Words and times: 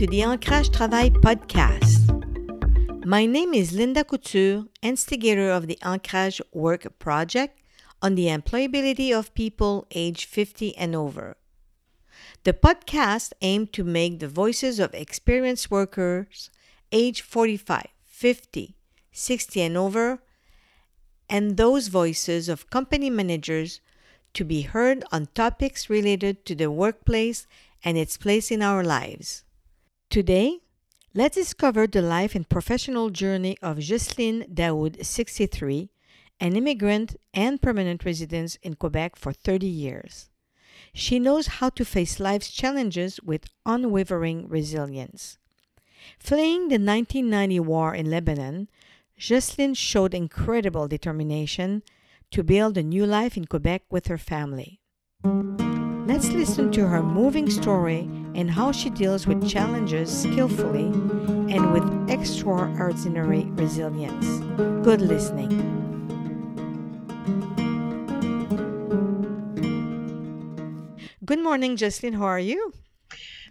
to 0.00 0.06
the 0.06 0.22
Ancrage 0.22 0.72
Travail 0.72 1.10
podcast. 1.10 2.08
My 3.04 3.26
name 3.26 3.52
is 3.52 3.74
Linda 3.74 4.02
Couture, 4.02 4.64
instigator 4.80 5.50
of 5.50 5.66
the 5.66 5.76
Ancrage 5.82 6.40
Work 6.54 6.98
Project 6.98 7.60
on 8.00 8.14
the 8.14 8.28
employability 8.28 9.12
of 9.12 9.34
people 9.34 9.86
age 9.90 10.24
50 10.24 10.74
and 10.78 10.96
over. 10.96 11.36
The 12.44 12.54
podcast 12.54 13.34
aimed 13.42 13.74
to 13.74 13.84
make 13.84 14.20
the 14.20 14.28
voices 14.28 14.80
of 14.80 14.94
experienced 14.94 15.70
workers 15.70 16.50
age 16.90 17.20
45, 17.20 17.88
50, 18.06 18.76
60 19.12 19.60
and 19.60 19.76
over 19.76 20.22
and 21.28 21.58
those 21.58 21.88
voices 21.88 22.48
of 22.48 22.70
company 22.70 23.10
managers 23.10 23.82
to 24.32 24.44
be 24.44 24.62
heard 24.62 25.04
on 25.12 25.28
topics 25.34 25.90
related 25.90 26.46
to 26.46 26.54
the 26.54 26.70
workplace 26.70 27.46
and 27.84 27.98
its 27.98 28.16
place 28.16 28.50
in 28.50 28.62
our 28.62 28.82
lives. 28.82 29.44
Today, 30.10 30.58
let's 31.14 31.36
discover 31.36 31.86
the 31.86 32.02
life 32.02 32.34
and 32.34 32.48
professional 32.48 33.10
journey 33.10 33.56
of 33.62 33.78
Jocelyne 33.78 34.44
Daoud, 34.52 35.04
63, 35.04 35.88
an 36.40 36.56
immigrant 36.56 37.14
and 37.32 37.62
permanent 37.62 38.04
resident 38.04 38.58
in 38.60 38.74
Quebec 38.74 39.14
for 39.14 39.32
30 39.32 39.68
years. 39.68 40.28
She 40.92 41.20
knows 41.20 41.46
how 41.46 41.68
to 41.70 41.84
face 41.84 42.18
life's 42.18 42.50
challenges 42.50 43.20
with 43.22 43.46
unwavering 43.64 44.48
resilience. 44.48 45.38
Fleeing 46.18 46.62
the 46.62 46.82
1990 46.82 47.60
war 47.60 47.94
in 47.94 48.10
Lebanon, 48.10 48.68
Jocelyne 49.16 49.74
showed 49.74 50.12
incredible 50.12 50.88
determination 50.88 51.84
to 52.32 52.42
build 52.42 52.76
a 52.76 52.82
new 52.82 53.06
life 53.06 53.36
in 53.36 53.44
Quebec 53.44 53.82
with 53.90 54.08
her 54.08 54.18
family. 54.18 54.80
Let's 55.22 56.32
listen 56.32 56.72
to 56.72 56.88
her 56.88 57.00
moving 57.00 57.48
story 57.48 58.10
and 58.40 58.50
how 58.50 58.72
she 58.72 58.88
deals 58.88 59.26
with 59.26 59.46
challenges 59.46 60.08
skillfully 60.22 60.88
and 61.52 61.72
with 61.74 61.84
extraordinary 62.10 63.44
resilience. 63.52 64.26
Good 64.82 65.02
listening. 65.02 65.52
Good 71.22 71.40
morning, 71.40 71.76
Jocelyne. 71.76 72.14
How 72.14 72.24
are 72.24 72.40
you? 72.40 72.72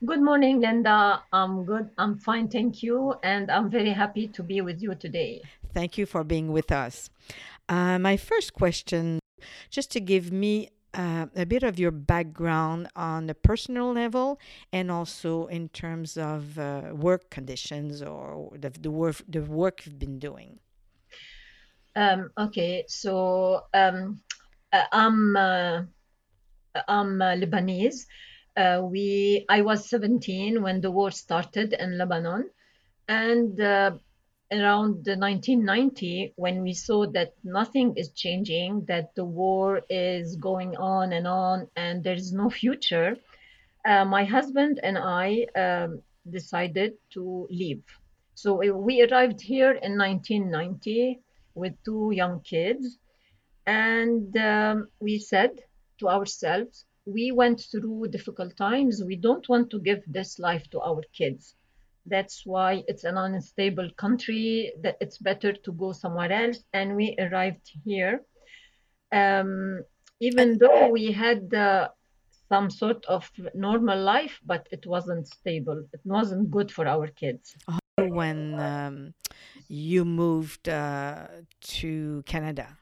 Good 0.04 0.22
morning, 0.22 0.60
Linda. 0.60 1.22
I'm 1.32 1.66
good. 1.66 1.92
I'm 2.00 2.18
fine, 2.18 2.48
thank 2.48 2.82
you. 2.82 3.14
And 3.22 3.52
I'm 3.52 3.70
very 3.70 3.92
happy 3.92 4.28
to 4.30 4.42
be 4.42 4.62
with 4.62 4.82
you 4.82 4.96
today. 4.96 5.44
Thank 5.72 6.00
you 6.00 6.08
for 6.08 6.24
being 6.24 6.52
with 6.52 6.72
us. 6.72 7.12
Uh, 7.70 8.00
my 8.00 8.18
first 8.18 8.54
question, 8.54 9.20
just 9.70 9.92
to 9.92 10.00
give 10.00 10.32
me 10.32 10.70
uh, 10.94 11.28
a 11.36 11.46
bit 11.46 11.64
of 11.64 11.80
your 11.80 11.92
background 11.92 12.88
on 12.96 13.28
the 13.28 13.36
personal 13.36 13.94
level 13.94 14.40
and 14.74 14.90
also 14.90 15.46
in 15.48 15.70
terms 15.70 16.18
of 16.18 16.58
uh, 16.58 16.92
work 16.94 17.30
conditions 17.30 18.02
or 18.02 18.52
the, 18.58 18.70
the, 18.70 18.92
work, 18.92 19.22
the 19.28 19.42
work 19.42 19.86
you've 19.86 20.00
been 20.00 20.20
doing. 20.20 20.60
Um, 21.96 22.32
okay, 22.38 22.86
so 22.88 23.66
um, 23.74 24.22
uh, 24.72 24.84
I'm, 24.92 25.36
uh, 25.36 25.82
I'm 26.88 27.22
uh, 27.22 27.36
Lebanese. 27.36 28.06
we, 28.90 29.46
I 29.50 29.62
was 29.62 29.90
17 29.90 30.62
when 30.62 30.82
the 30.82 30.92
war 30.92 31.12
started 31.12 31.74
in 31.74 31.98
Lebanon. 31.98 32.50
And 33.08 33.60
around 34.52 35.06
the 35.06 35.16
1990 35.16 36.34
when 36.36 36.64
we 36.64 36.74
saw 36.74 37.06
that 37.06 37.34
nothing 37.44 37.94
is 37.96 38.10
changing 38.12 38.84
that 38.86 39.14
the 39.16 39.24
war 39.24 39.82
is 39.90 40.36
going 40.38 40.76
on 40.78 41.14
and 41.14 41.28
on 41.28 41.68
and 41.76 42.04
there's 42.04 42.34
no 42.34 42.50
future 42.50 43.16
uh, 43.86 44.04
my 44.04 44.24
husband 44.24 44.80
and 44.82 44.98
i 44.98 45.46
um, 45.56 46.02
decided 46.30 46.94
to 47.12 47.48
leave. 47.50 47.84
So 48.36 48.56
we 48.74 49.02
arrived 49.04 49.42
here 49.42 49.72
in 49.72 49.98
1990 49.98 51.20
with 51.56 51.74
two 51.84 52.12
young 52.14 52.42
kids 52.42 52.98
and 53.66 54.36
um, 54.38 54.88
we 55.00 55.20
said 55.20 55.52
to 56.00 56.08
ourselves 56.08 56.86
we 57.06 57.32
went 57.32 57.62
through 57.72 58.08
difficult 58.10 58.56
times. 58.56 59.04
We 59.04 59.16
don't 59.16 59.48
want 59.50 59.72
to 59.72 59.80
give 59.80 60.04
this 60.06 60.38
life 60.38 60.70
to 60.70 60.80
our 60.82 61.02
kids 61.12 61.56
that's 62.10 62.46
why 62.46 62.84
it's 62.88 63.04
an 63.04 63.18
unstable 63.18 63.90
country, 63.98 64.74
that 64.82 64.98
it's 65.00 65.18
better 65.18 65.54
to 65.54 65.72
go 65.72 65.92
somewhere 65.92 66.32
else. 66.32 66.64
And 66.74 66.96
we 66.96 67.16
arrived 67.20 67.72
here. 67.86 68.22
Um, 69.12 69.84
even 70.20 70.58
though 70.58 70.90
we 70.90 71.12
had 71.12 71.54
uh, 71.54 71.90
some 72.50 72.70
sort 72.70 73.06
of 73.06 73.30
normal 73.54 74.02
life, 74.02 74.40
but 74.46 74.68
it 74.72 74.86
wasn't 74.86 75.28
stable. 75.28 75.86
It 75.94 76.02
wasn't 76.04 76.52
good 76.52 76.72
for 76.72 76.88
our 76.88 77.08
kids. 77.08 77.56
When 77.98 78.60
um, 78.60 79.14
you 79.68 80.04
moved 80.06 80.68
uh, 80.68 81.28
to 81.62 82.24
Canada? 82.26 82.78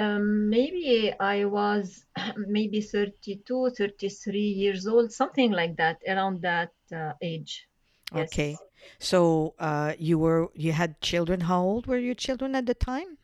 Um, 0.00 0.48
maybe 0.48 1.12
I 1.20 1.44
was 1.44 2.06
maybe 2.36 2.80
32, 2.80 3.70
33 3.76 4.40
years 4.40 4.86
old, 4.86 5.12
something 5.12 5.52
like 5.52 5.76
that, 5.76 5.98
around 6.08 6.40
that 6.40 6.72
uh, 6.90 7.12
age. 7.20 7.68
Yes. 8.14 8.32
Okay. 8.32 8.56
So 8.98 9.54
uh, 9.58 9.92
you 9.98 10.18
were 10.18 10.48
you 10.54 10.72
had 10.72 11.00
children. 11.02 11.40
How 11.42 11.60
old 11.62 11.86
were 11.86 11.98
your 11.98 12.14
children 12.14 12.54
at 12.54 12.64
the 12.64 12.74
time? 12.74 13.18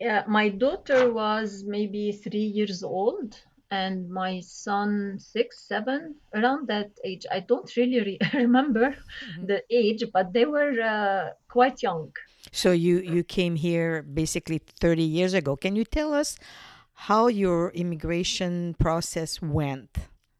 Yeah, 0.00 0.24
my 0.26 0.48
daughter 0.48 1.12
was 1.12 1.62
maybe 1.64 2.10
three 2.10 2.50
years 2.58 2.82
old, 2.82 3.40
and 3.70 4.10
my 4.10 4.40
son 4.40 5.18
six, 5.20 5.68
seven, 5.68 6.16
around 6.34 6.66
that 6.66 6.90
age. 7.04 7.26
I 7.30 7.40
don't 7.40 7.70
really 7.76 8.00
re- 8.00 8.18
remember 8.34 8.90
mm-hmm. 8.90 9.46
the 9.46 9.62
age, 9.70 10.02
but 10.12 10.32
they 10.32 10.46
were 10.46 10.80
uh, 10.82 11.30
quite 11.48 11.80
young. 11.80 12.12
So 12.52 12.72
you 12.72 13.00
you 13.00 13.24
came 13.24 13.56
here 13.56 14.02
basically 14.02 14.58
30 14.58 15.02
years 15.02 15.34
ago. 15.34 15.56
Can 15.56 15.76
you 15.76 15.84
tell 15.84 16.14
us 16.14 16.36
how 16.94 17.28
your 17.28 17.70
immigration 17.70 18.74
process 18.78 19.40
went? 19.40 19.96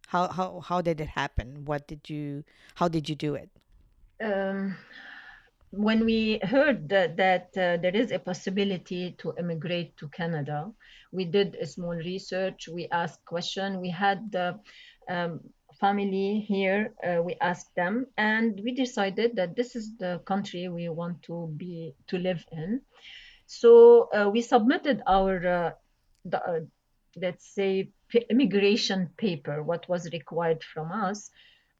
How 0.08 0.28
how 0.28 0.60
how 0.60 0.80
did 0.80 1.00
it 1.00 1.08
happen? 1.08 1.64
What 1.64 1.86
did 1.86 2.08
you 2.08 2.44
how 2.76 2.88
did 2.88 3.08
you 3.08 3.14
do 3.14 3.34
it? 3.34 3.50
Um, 4.20 4.76
when 5.70 6.04
we 6.04 6.40
heard 6.42 6.88
that, 6.88 7.16
that 7.16 7.48
uh, 7.56 7.76
there 7.76 7.94
is 7.94 8.10
a 8.10 8.18
possibility 8.18 9.14
to 9.18 9.34
immigrate 9.38 9.96
to 9.98 10.08
Canada, 10.08 10.72
we 11.12 11.24
did 11.24 11.56
a 11.56 11.66
small 11.66 11.94
research. 11.94 12.68
We 12.68 12.88
asked 12.90 13.24
question. 13.24 13.80
We 13.80 13.90
had 13.90 14.32
the 14.32 14.58
um, 15.08 15.40
family 15.80 16.40
here. 16.40 16.92
Uh, 17.02 17.22
we 17.22 17.34
asked 17.40 17.74
them, 17.74 18.06
and 18.16 18.60
we 18.64 18.72
decided 18.72 19.36
that 19.36 19.56
this 19.56 19.76
is 19.76 19.96
the 19.96 20.20
country 20.24 20.68
we 20.68 20.88
want 20.88 21.22
to 21.22 21.52
be 21.56 21.94
to 22.08 22.18
live 22.18 22.44
in. 22.52 22.80
So 23.46 24.10
uh, 24.12 24.28
we 24.28 24.42
submitted 24.42 25.02
our 25.06 25.46
uh, 25.46 25.70
the, 26.24 26.42
uh, 26.42 26.60
let's 27.16 27.46
say 27.54 27.90
immigration 28.30 29.10
paper, 29.16 29.62
what 29.62 29.88
was 29.88 30.12
required 30.12 30.62
from 30.62 30.92
us, 30.92 31.30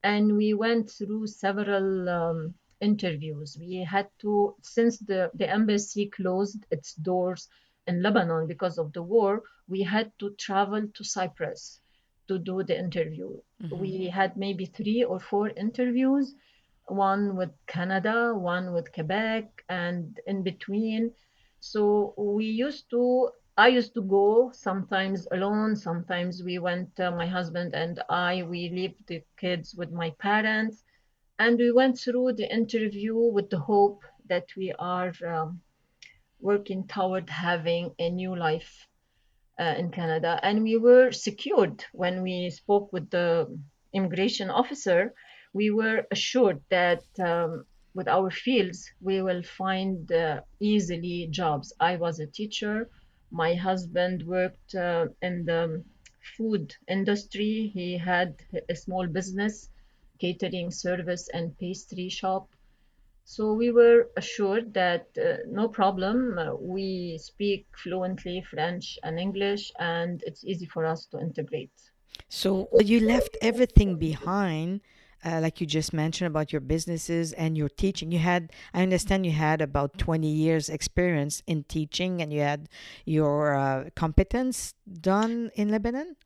and 0.02 0.36
we 0.36 0.54
went 0.54 0.90
through 0.90 1.26
several 1.26 2.08
um, 2.08 2.54
interviews. 2.80 3.56
We 3.58 3.84
had 3.84 4.08
to, 4.20 4.54
since 4.62 4.98
the, 4.98 5.30
the 5.34 5.48
embassy 5.48 6.06
closed 6.06 6.64
its 6.70 6.94
doors 6.94 7.48
in 7.86 8.02
Lebanon 8.02 8.46
because 8.46 8.78
of 8.78 8.92
the 8.92 9.02
war, 9.02 9.42
we 9.68 9.82
had 9.82 10.12
to 10.18 10.30
travel 10.38 10.86
to 10.94 11.04
Cyprus 11.04 11.80
to 12.28 12.38
do 12.38 12.62
the 12.62 12.78
interview. 12.78 13.30
Mm-hmm. 13.62 13.78
We 13.78 14.06
had 14.08 14.36
maybe 14.36 14.66
three 14.66 15.04
or 15.04 15.18
four 15.18 15.50
interviews, 15.50 16.34
one 16.86 17.36
with 17.36 17.50
Canada, 17.66 18.34
one 18.34 18.72
with 18.72 18.92
Quebec, 18.92 19.64
and 19.68 20.18
in 20.26 20.42
between. 20.42 21.12
So 21.60 22.14
we 22.16 22.44
used 22.46 22.88
to 22.90 23.30
I 23.58 23.66
used 23.66 23.92
to 23.94 24.02
go 24.02 24.52
sometimes 24.54 25.26
alone. 25.32 25.74
Sometimes 25.74 26.44
we 26.44 26.60
went, 26.60 27.00
uh, 27.00 27.10
my 27.10 27.26
husband 27.26 27.74
and 27.74 28.00
I, 28.08 28.44
we 28.44 28.70
left 28.70 29.08
the 29.08 29.20
kids 29.36 29.74
with 29.74 29.90
my 29.90 30.10
parents. 30.20 30.84
And 31.40 31.58
we 31.58 31.72
went 31.72 31.98
through 31.98 32.34
the 32.34 32.48
interview 32.54 33.16
with 33.16 33.50
the 33.50 33.58
hope 33.58 34.04
that 34.28 34.46
we 34.56 34.72
are 34.78 35.12
um, 35.26 35.60
working 36.38 36.86
toward 36.86 37.28
having 37.28 37.90
a 37.98 38.10
new 38.10 38.36
life 38.36 38.86
uh, 39.58 39.74
in 39.78 39.90
Canada. 39.90 40.38
And 40.42 40.62
we 40.62 40.76
were 40.76 41.12
secured 41.12 41.84
when 41.92 42.22
we 42.22 42.50
spoke 42.50 42.92
with 42.92 43.10
the 43.10 43.46
immigration 43.92 44.50
officer. 44.50 45.14
We 45.52 45.70
were 45.70 46.06
assured 46.10 46.62
that 46.70 47.02
um, 47.18 47.64
with 47.94 48.08
our 48.08 48.30
fields, 48.30 48.90
we 49.00 49.22
will 49.22 49.42
find 49.42 50.10
uh, 50.12 50.40
easily 50.60 51.28
jobs. 51.30 51.72
I 51.80 51.96
was 51.96 52.20
a 52.20 52.26
teacher 52.26 52.88
my 53.30 53.54
husband 53.54 54.22
worked 54.26 54.74
uh, 54.74 55.06
in 55.22 55.44
the 55.44 55.84
food 56.36 56.74
industry. 56.88 57.70
He 57.74 57.98
had 57.98 58.34
a 58.68 58.74
small 58.74 59.06
business, 59.06 59.68
catering 60.18 60.70
service 60.70 61.28
and 61.32 61.56
pastry 61.58 62.08
shop. 62.08 62.48
So 63.34 63.52
we 63.52 63.70
were 63.70 64.08
assured 64.16 64.72
that 64.72 65.04
uh, 65.22 65.44
no 65.46 65.68
problem, 65.68 66.38
uh, 66.38 66.54
we 66.54 67.18
speak 67.20 67.66
fluently 67.76 68.42
French 68.50 68.98
and 69.02 69.18
English, 69.18 69.70
and 69.78 70.22
it's 70.24 70.44
easy 70.44 70.64
for 70.64 70.86
us 70.86 71.04
to 71.10 71.20
integrate. 71.20 71.76
So 72.30 72.68
you 72.80 73.00
left 73.00 73.36
everything 73.42 73.96
behind 73.98 74.80
uh, 75.24 75.40
like 75.42 75.60
you 75.60 75.66
just 75.66 75.92
mentioned 75.92 76.28
about 76.28 76.52
your 76.52 76.60
businesses 76.60 77.34
and 77.34 77.54
your 77.54 77.68
teaching. 77.68 78.10
You 78.12 78.18
had, 78.18 78.50
I 78.72 78.82
understand, 78.82 79.26
you 79.26 79.32
had 79.32 79.60
about 79.60 79.98
twenty 79.98 80.30
years 80.30 80.70
experience 80.70 81.42
in 81.46 81.64
teaching, 81.64 82.22
and 82.22 82.32
you 82.32 82.40
had 82.40 82.70
your 83.04 83.54
uh, 83.54 83.90
competence 83.94 84.72
done 85.00 85.50
in 85.54 85.68
Lebanon. 85.68 86.16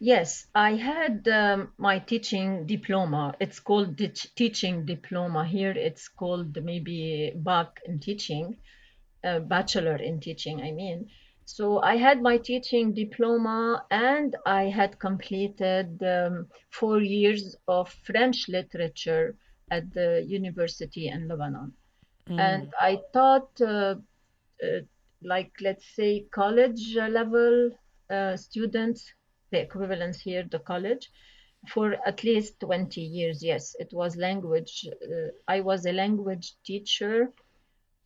Yes, 0.00 0.46
I 0.54 0.74
had 0.76 1.26
um, 1.28 1.72
my 1.78 1.98
teaching 1.98 2.66
diploma. 2.66 3.34
It's 3.40 3.60
called 3.60 3.96
the 3.96 4.08
teaching 4.08 4.84
diploma. 4.84 5.44
Here 5.46 5.72
it's 5.72 6.08
called 6.08 6.62
maybe 6.62 7.32
bac 7.34 7.80
in 7.84 7.98
teaching, 7.98 8.56
uh, 9.24 9.40
bachelor 9.40 9.96
in 9.96 10.20
teaching, 10.20 10.60
I 10.60 10.70
mean. 10.72 11.08
So 11.44 11.80
I 11.80 11.96
had 11.96 12.22
my 12.22 12.36
teaching 12.36 12.92
diploma 12.94 13.84
and 13.90 14.36
I 14.46 14.64
had 14.64 14.98
completed 14.98 16.02
um, 16.02 16.46
four 16.70 17.00
years 17.00 17.56
of 17.66 17.88
French 18.04 18.48
literature 18.48 19.34
at 19.70 19.92
the 19.94 20.24
university 20.26 21.08
in 21.08 21.26
Lebanon. 21.26 21.72
And 22.28 22.74
I 22.78 23.00
taught, 23.14 23.60
uh, 23.62 23.94
uh, 24.62 24.80
like, 25.22 25.52
let's 25.62 25.86
say, 25.96 26.26
college 26.30 26.94
level 26.94 27.70
uh, 28.10 28.36
students, 28.36 29.10
the 29.50 29.60
equivalence 29.60 30.20
here, 30.20 30.44
the 30.50 30.58
college, 30.58 31.10
for 31.68 31.96
at 32.06 32.22
least 32.24 32.60
20 32.60 33.00
years. 33.00 33.42
Yes, 33.42 33.74
it 33.78 33.90
was 33.92 34.16
language. 34.16 34.86
Uh, 35.02 35.30
I 35.46 35.60
was 35.60 35.86
a 35.86 35.92
language 35.92 36.54
teacher 36.64 37.32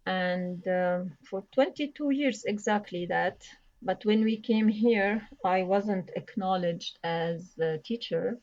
and 0.07 0.67
uh, 0.67 1.01
for 1.31 1.45
22 1.55 2.11
years 2.11 2.43
exactly 2.45 3.07
that 3.07 3.41
but 3.83 4.05
when 4.05 4.25
we 4.25 4.37
came 4.37 4.67
here 4.67 5.23
i 5.45 5.63
wasn't 5.63 6.11
acknowledged 6.17 6.99
as 7.05 7.53
a 7.61 7.79
teacher 7.79 8.37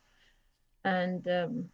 and 0.86 1.28
um, 1.28 1.66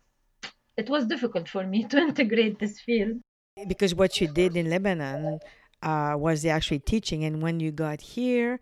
it 0.75 0.89
was 0.89 1.05
difficult 1.05 1.47
for 1.47 1.63
me 1.67 1.83
to 1.91 1.99
integrate 1.99 2.57
this 2.57 2.79
field 2.79 3.21
because 3.67 3.95
what 3.95 4.19
you 4.19 4.27
did 4.27 4.57
in 4.57 4.69
Lebanon 4.69 5.39
uh, 5.81 6.15
was 6.17 6.45
actually 6.45 6.79
teaching, 6.79 7.23
and 7.23 7.41
when 7.41 7.61
you 7.61 7.71
got 7.71 8.01
here, 8.01 8.59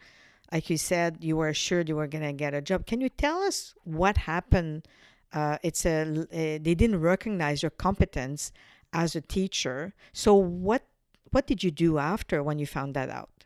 like 0.53 0.69
you 0.69 0.77
said, 0.77 1.17
you 1.21 1.35
were 1.35 1.49
assured 1.49 1.89
you 1.89 1.95
were 1.95 2.07
going 2.07 2.23
to 2.23 2.31
get 2.31 2.53
a 2.53 2.61
job. 2.61 2.85
Can 2.85 3.01
you 3.01 3.09
tell 3.09 3.41
us 3.41 3.73
what 3.83 4.17
happened? 4.17 4.87
Uh, 5.33 5.57
it's 5.63 5.83
a 5.83 6.03
they 6.31 6.75
didn't 6.75 7.01
recognize 7.01 7.63
your 7.63 7.71
competence 7.71 8.51
as 8.93 9.15
a 9.15 9.21
teacher. 9.21 9.95
So 10.13 10.35
what 10.35 10.83
what 11.31 11.47
did 11.47 11.63
you 11.63 11.71
do 11.71 11.97
after 11.97 12.43
when 12.43 12.59
you 12.59 12.67
found 12.67 12.93
that 12.93 13.09
out? 13.09 13.45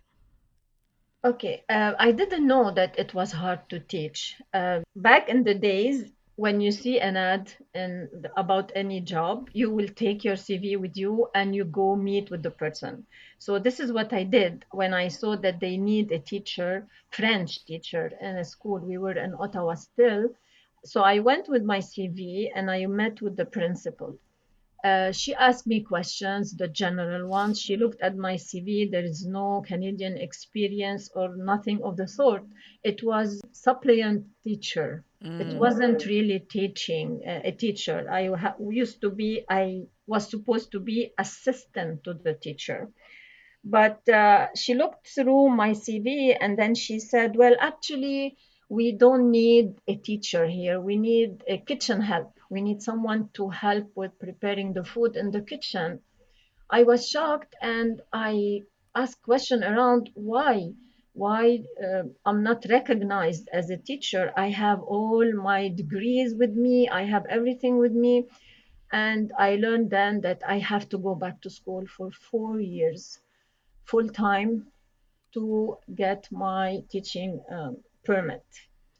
Okay, 1.23 1.63
uh, 1.69 1.93
I 1.97 2.11
didn't 2.11 2.45
know 2.45 2.71
that 2.71 2.99
it 2.99 3.13
was 3.13 3.31
hard 3.31 3.69
to 3.69 3.79
teach. 3.79 4.35
Uh, 4.53 4.81
back 4.95 5.29
in 5.29 5.43
the 5.43 5.55
days, 5.55 6.11
when 6.37 6.61
you 6.61 6.71
see 6.71 6.99
an 6.99 7.17
ad 7.17 7.51
in, 7.73 8.07
about 8.37 8.71
any 8.75 9.01
job, 9.01 9.49
you 9.53 9.71
will 9.71 9.87
take 9.87 10.23
your 10.23 10.35
CV 10.35 10.77
with 10.79 10.95
you 10.95 11.27
and 11.33 11.55
you 11.55 11.65
go 11.65 11.95
meet 11.95 12.29
with 12.29 12.43
the 12.43 12.51
person. 12.51 13.07
So 13.39 13.57
this 13.57 13.79
is 13.79 13.91
what 13.91 14.13
I 14.13 14.23
did 14.23 14.63
when 14.69 14.93
I 14.93 15.07
saw 15.07 15.35
that 15.37 15.59
they 15.59 15.77
need 15.77 16.11
a 16.11 16.19
teacher, 16.19 16.87
French 17.09 17.65
teacher 17.65 18.11
in 18.21 18.37
a 18.37 18.45
school. 18.45 18.77
We 18.77 18.99
were 18.99 19.17
in 19.17 19.33
Ottawa 19.33 19.73
still. 19.73 20.29
So 20.85 21.01
I 21.01 21.17
went 21.17 21.49
with 21.49 21.63
my 21.63 21.79
CV 21.79 22.51
and 22.53 22.69
I 22.69 22.85
met 22.85 23.19
with 23.19 23.35
the 23.35 23.45
principal. 23.45 24.19
Uh, 24.83 25.11
she 25.11 25.33
asked 25.33 25.65
me 25.65 25.81
questions, 25.81 26.55
the 26.55 26.67
general 26.67 27.27
ones. 27.27 27.59
She 27.59 27.77
looked 27.77 27.99
at 28.01 28.15
my 28.15 28.35
CV. 28.35 28.91
There 28.91 29.03
is 29.03 29.25
no 29.25 29.63
Canadian 29.65 30.17
experience 30.17 31.09
or 31.15 31.35
nothing 31.35 31.81
of 31.81 31.97
the 31.97 32.07
sort. 32.07 32.43
It 32.83 33.01
was 33.01 33.41
suppliant 33.53 34.27
teacher. 34.43 35.03
Mm. 35.23 35.41
It 35.41 35.53
wasn't 35.57 36.05
really 36.05 36.39
teaching 36.39 37.21
uh, 37.27 37.41
a 37.43 37.51
teacher. 37.51 38.09
I 38.09 38.27
ha- 38.35 38.55
used 38.59 39.01
to 39.01 39.09
be. 39.11 39.45
I 39.49 39.87
was 40.07 40.29
supposed 40.29 40.71
to 40.71 40.79
be 40.79 41.13
assistant 41.17 42.03
to 42.05 42.13
the 42.13 42.33
teacher. 42.33 42.91
But 43.63 44.07
uh, 44.09 44.47
she 44.55 44.73
looked 44.73 45.07
through 45.07 45.49
my 45.49 45.73
CV 45.73 46.35
and 46.39 46.57
then 46.57 46.75
she 46.75 46.99
said, 46.99 47.35
"Well, 47.35 47.55
actually." 47.59 48.37
we 48.69 48.91
don't 48.91 49.31
need 49.31 49.79
a 49.87 49.95
teacher 49.95 50.45
here. 50.45 50.81
We 50.81 50.97
need 50.97 51.43
a 51.47 51.57
kitchen 51.57 52.01
help. 52.01 52.33
We 52.49 52.61
need 52.61 52.81
someone 52.81 53.29
to 53.35 53.49
help 53.49 53.95
with 53.95 54.19
preparing 54.19 54.73
the 54.73 54.83
food 54.83 55.15
in 55.15 55.31
the 55.31 55.41
kitchen. 55.41 56.01
I 56.69 56.83
was 56.83 57.09
shocked 57.09 57.55
and 57.61 58.01
I 58.13 58.61
asked 58.95 59.21
question 59.21 59.63
around 59.63 60.09
why 60.15 60.73
why 61.17 61.59
uh, 61.83 62.03
I'm 62.25 62.43
not 62.43 62.65
recognized 62.69 63.49
as 63.53 63.69
a 63.69 63.77
teacher. 63.77 64.31
I 64.37 64.49
have 64.49 64.81
all 64.81 65.25
my 65.33 65.69
degrees 65.69 66.35
with 66.35 66.53
me. 66.53 66.89
I 66.89 67.03
have 67.03 67.25
everything 67.29 67.77
with 67.77 67.93
me. 67.93 68.25
And 68.91 69.31
I 69.37 69.55
learned 69.55 69.89
then 69.89 70.21
that 70.21 70.41
I 70.47 70.59
have 70.59 70.89
to 70.89 70.97
go 70.97 71.15
back 71.15 71.41
to 71.41 71.49
school 71.49 71.85
for 71.97 72.11
four 72.31 72.59
years 72.59 73.19
full 73.85 74.07
time 74.09 74.67
to 75.33 75.77
get 75.95 76.27
my 76.31 76.81
teaching 76.91 77.41
um, 77.51 77.77
permit. 78.05 78.45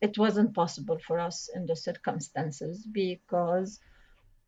It 0.02 0.18
wasn't 0.18 0.54
possible 0.56 1.00
for 1.08 1.20
us 1.20 1.50
in 1.56 1.66
the 1.66 1.76
circumstances 1.76 2.88
because 2.92 3.80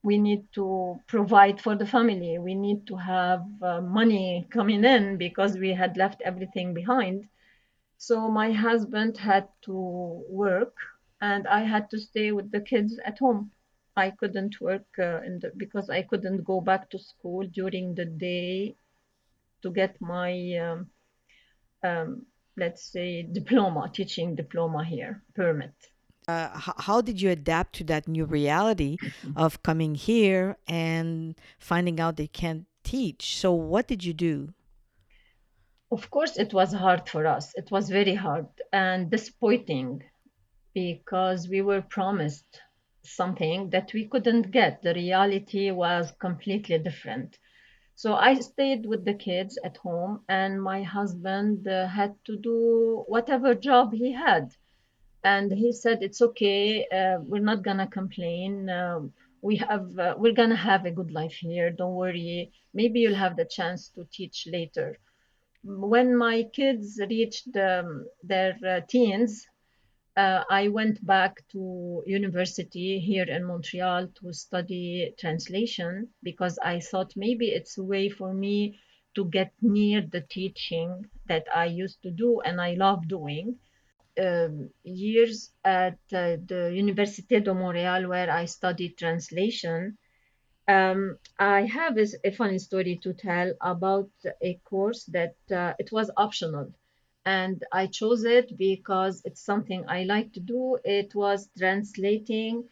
we 0.03 0.17
need 0.17 0.43
to 0.53 0.99
provide 1.07 1.61
for 1.61 1.75
the 1.75 1.85
family. 1.85 2.37
We 2.39 2.55
need 2.55 2.87
to 2.87 2.95
have 2.97 3.45
uh, 3.61 3.81
money 3.81 4.47
coming 4.51 4.83
in 4.85 5.17
because 5.17 5.57
we 5.57 5.73
had 5.73 5.97
left 5.97 6.21
everything 6.23 6.73
behind. 6.73 7.25
So 7.99 8.31
my 8.31 8.53
husband 8.53 9.17
had 9.17 9.49
to 9.63 10.23
work 10.29 10.73
and 11.19 11.45
I 11.47 11.59
had 11.65 11.89
to 11.91 11.99
stay 11.99 12.31
with 12.31 12.49
the 12.49 12.61
kids 12.61 12.97
at 13.03 13.19
home. 13.19 13.51
I 13.97 14.11
couldn't 14.11 14.61
work 14.61 14.87
uh, 14.97 15.19
the, 15.41 15.51
because 15.57 15.89
I 15.89 16.03
couldn't 16.03 16.45
go 16.45 16.61
back 16.61 16.89
to 16.91 16.97
school 16.97 17.45
during 17.47 17.95
the 17.95 18.05
day 18.05 18.77
to 19.63 19.71
get 19.71 19.99
my 19.99 20.31
um, 20.55 20.87
um, 21.83 22.25
let's 22.55 22.89
say 22.89 23.23
diploma 23.23 23.91
teaching 23.93 24.33
diploma 24.33 24.85
here 24.85 25.21
permit. 25.35 25.73
Uh, 26.25 26.49
how 26.55 27.01
did 27.01 27.21
you 27.21 27.31
adapt 27.31 27.73
to 27.75 27.83
that 27.83 28.07
new 28.07 28.23
reality 28.23 28.95
of 29.35 29.61
coming 29.61 29.95
here 29.95 30.55
and 30.67 31.35
finding 31.57 31.99
out 31.99 32.15
they 32.15 32.27
can't 32.27 32.65
teach? 32.85 33.37
So 33.37 33.51
what 33.51 33.87
did 33.89 34.05
you 34.05 34.13
do 34.13 34.53
of 35.91 36.09
course 36.09 36.37
it 36.37 36.53
was 36.53 36.73
hard 36.73 37.07
for 37.09 37.27
us 37.27 37.53
it 37.55 37.69
was 37.71 37.89
very 37.89 38.15
hard 38.15 38.47
and 38.73 39.11
disappointing 39.11 40.01
because 40.73 41.47
we 41.49 41.61
were 41.61 41.81
promised 41.81 42.61
something 43.03 43.69
that 43.69 43.91
we 43.93 44.07
couldn't 44.07 44.51
get 44.51 44.81
the 44.81 44.93
reality 44.93 45.71
was 45.71 46.11
completely 46.19 46.77
different 46.79 47.37
so 47.95 48.13
I 48.15 48.35
stayed 48.35 48.85
with 48.85 49.05
the 49.05 49.13
kids 49.13 49.59
at 49.65 49.77
home, 49.77 50.23
and 50.29 50.63
my 50.63 50.83
husband 50.83 51.67
uh, 51.67 51.87
had 51.87 52.15
to 52.25 52.37
do 52.37 53.03
whatever 53.07 53.53
job 53.53 53.93
he 53.93 54.13
had. 54.13 54.53
And 55.23 55.51
he 55.51 55.71
said, 55.73 56.01
"It's 56.01 56.21
okay. 56.21 56.87
Uh, 56.87 57.19
we're 57.21 57.43
not 57.43 57.63
gonna 57.63 57.87
complain. 57.87 58.69
Uh, 58.69 59.01
we 59.41 59.57
have, 59.57 59.97
uh, 59.99 60.15
we're 60.17 60.33
gonna 60.33 60.55
have 60.55 60.85
a 60.85 60.91
good 60.91 61.11
life 61.11 61.37
here. 61.41 61.71
Don't 61.71 61.95
worry. 61.95 62.51
Maybe 62.73 63.01
you'll 63.01 63.15
have 63.15 63.35
the 63.35 63.45
chance 63.45 63.89
to 63.95 64.07
teach 64.11 64.47
later." 64.51 64.97
When 65.63 66.15
my 66.15 66.43
kids 66.43 66.99
reached 67.09 67.55
um, 67.57 68.05
their 68.23 68.57
uh, 68.65 68.81
teens, 68.87 69.45
uh, 70.15 70.43
I 70.49 70.69
went 70.69 71.05
back 71.05 71.47
to 71.51 72.03
university 72.05 72.99
here 72.99 73.25
in 73.25 73.45
Montreal 73.45 74.07
to 74.07 74.33
study 74.33 75.13
translation 75.19 76.09
because 76.23 76.57
I 76.59 76.79
thought 76.79 77.13
maybe 77.15 77.49
it's 77.49 77.77
a 77.77 77.83
way 77.83 78.09
for 78.09 78.33
me 78.33 78.79
to 79.15 79.25
get 79.25 79.53
near 79.61 80.01
the 80.01 80.21
teaching 80.21 81.05
that 81.27 81.45
I 81.53 81.65
used 81.65 82.01
to 82.03 82.11
do 82.11 82.41
and 82.41 82.61
I 82.61 82.73
love 82.73 83.07
doing. 83.07 83.59
Um, 84.19 84.69
years 84.83 85.53
at 85.63 85.99
uh, 86.11 86.35
the 86.51 86.71
Université 86.73 87.43
de 87.43 87.53
Montréal 87.53 88.07
where 88.09 88.29
I 88.29 88.45
studied 88.45 88.97
translation, 88.97 89.97
um, 90.69 91.17
I 91.39 91.65
have 91.65 91.97
a, 91.97 92.05
a 92.23 92.31
funny 92.31 92.59
story 92.59 92.99
to 93.03 93.13
tell 93.13 93.53
about 93.61 94.09
a 94.41 94.53
course 94.65 95.03
that 95.05 95.35
uh, 95.51 95.73
it 95.79 95.91
was 95.91 96.11
optional 96.15 96.71
and 97.25 97.63
I 97.71 97.87
chose 97.87 98.23
it 98.23 98.57
because 98.57 99.21
it's 99.25 99.41
something 99.41 99.83
I 99.87 100.03
like 100.03 100.33
to 100.33 100.39
do. 100.39 100.77
It 100.83 101.13
was 101.15 101.49
translating 101.57 102.63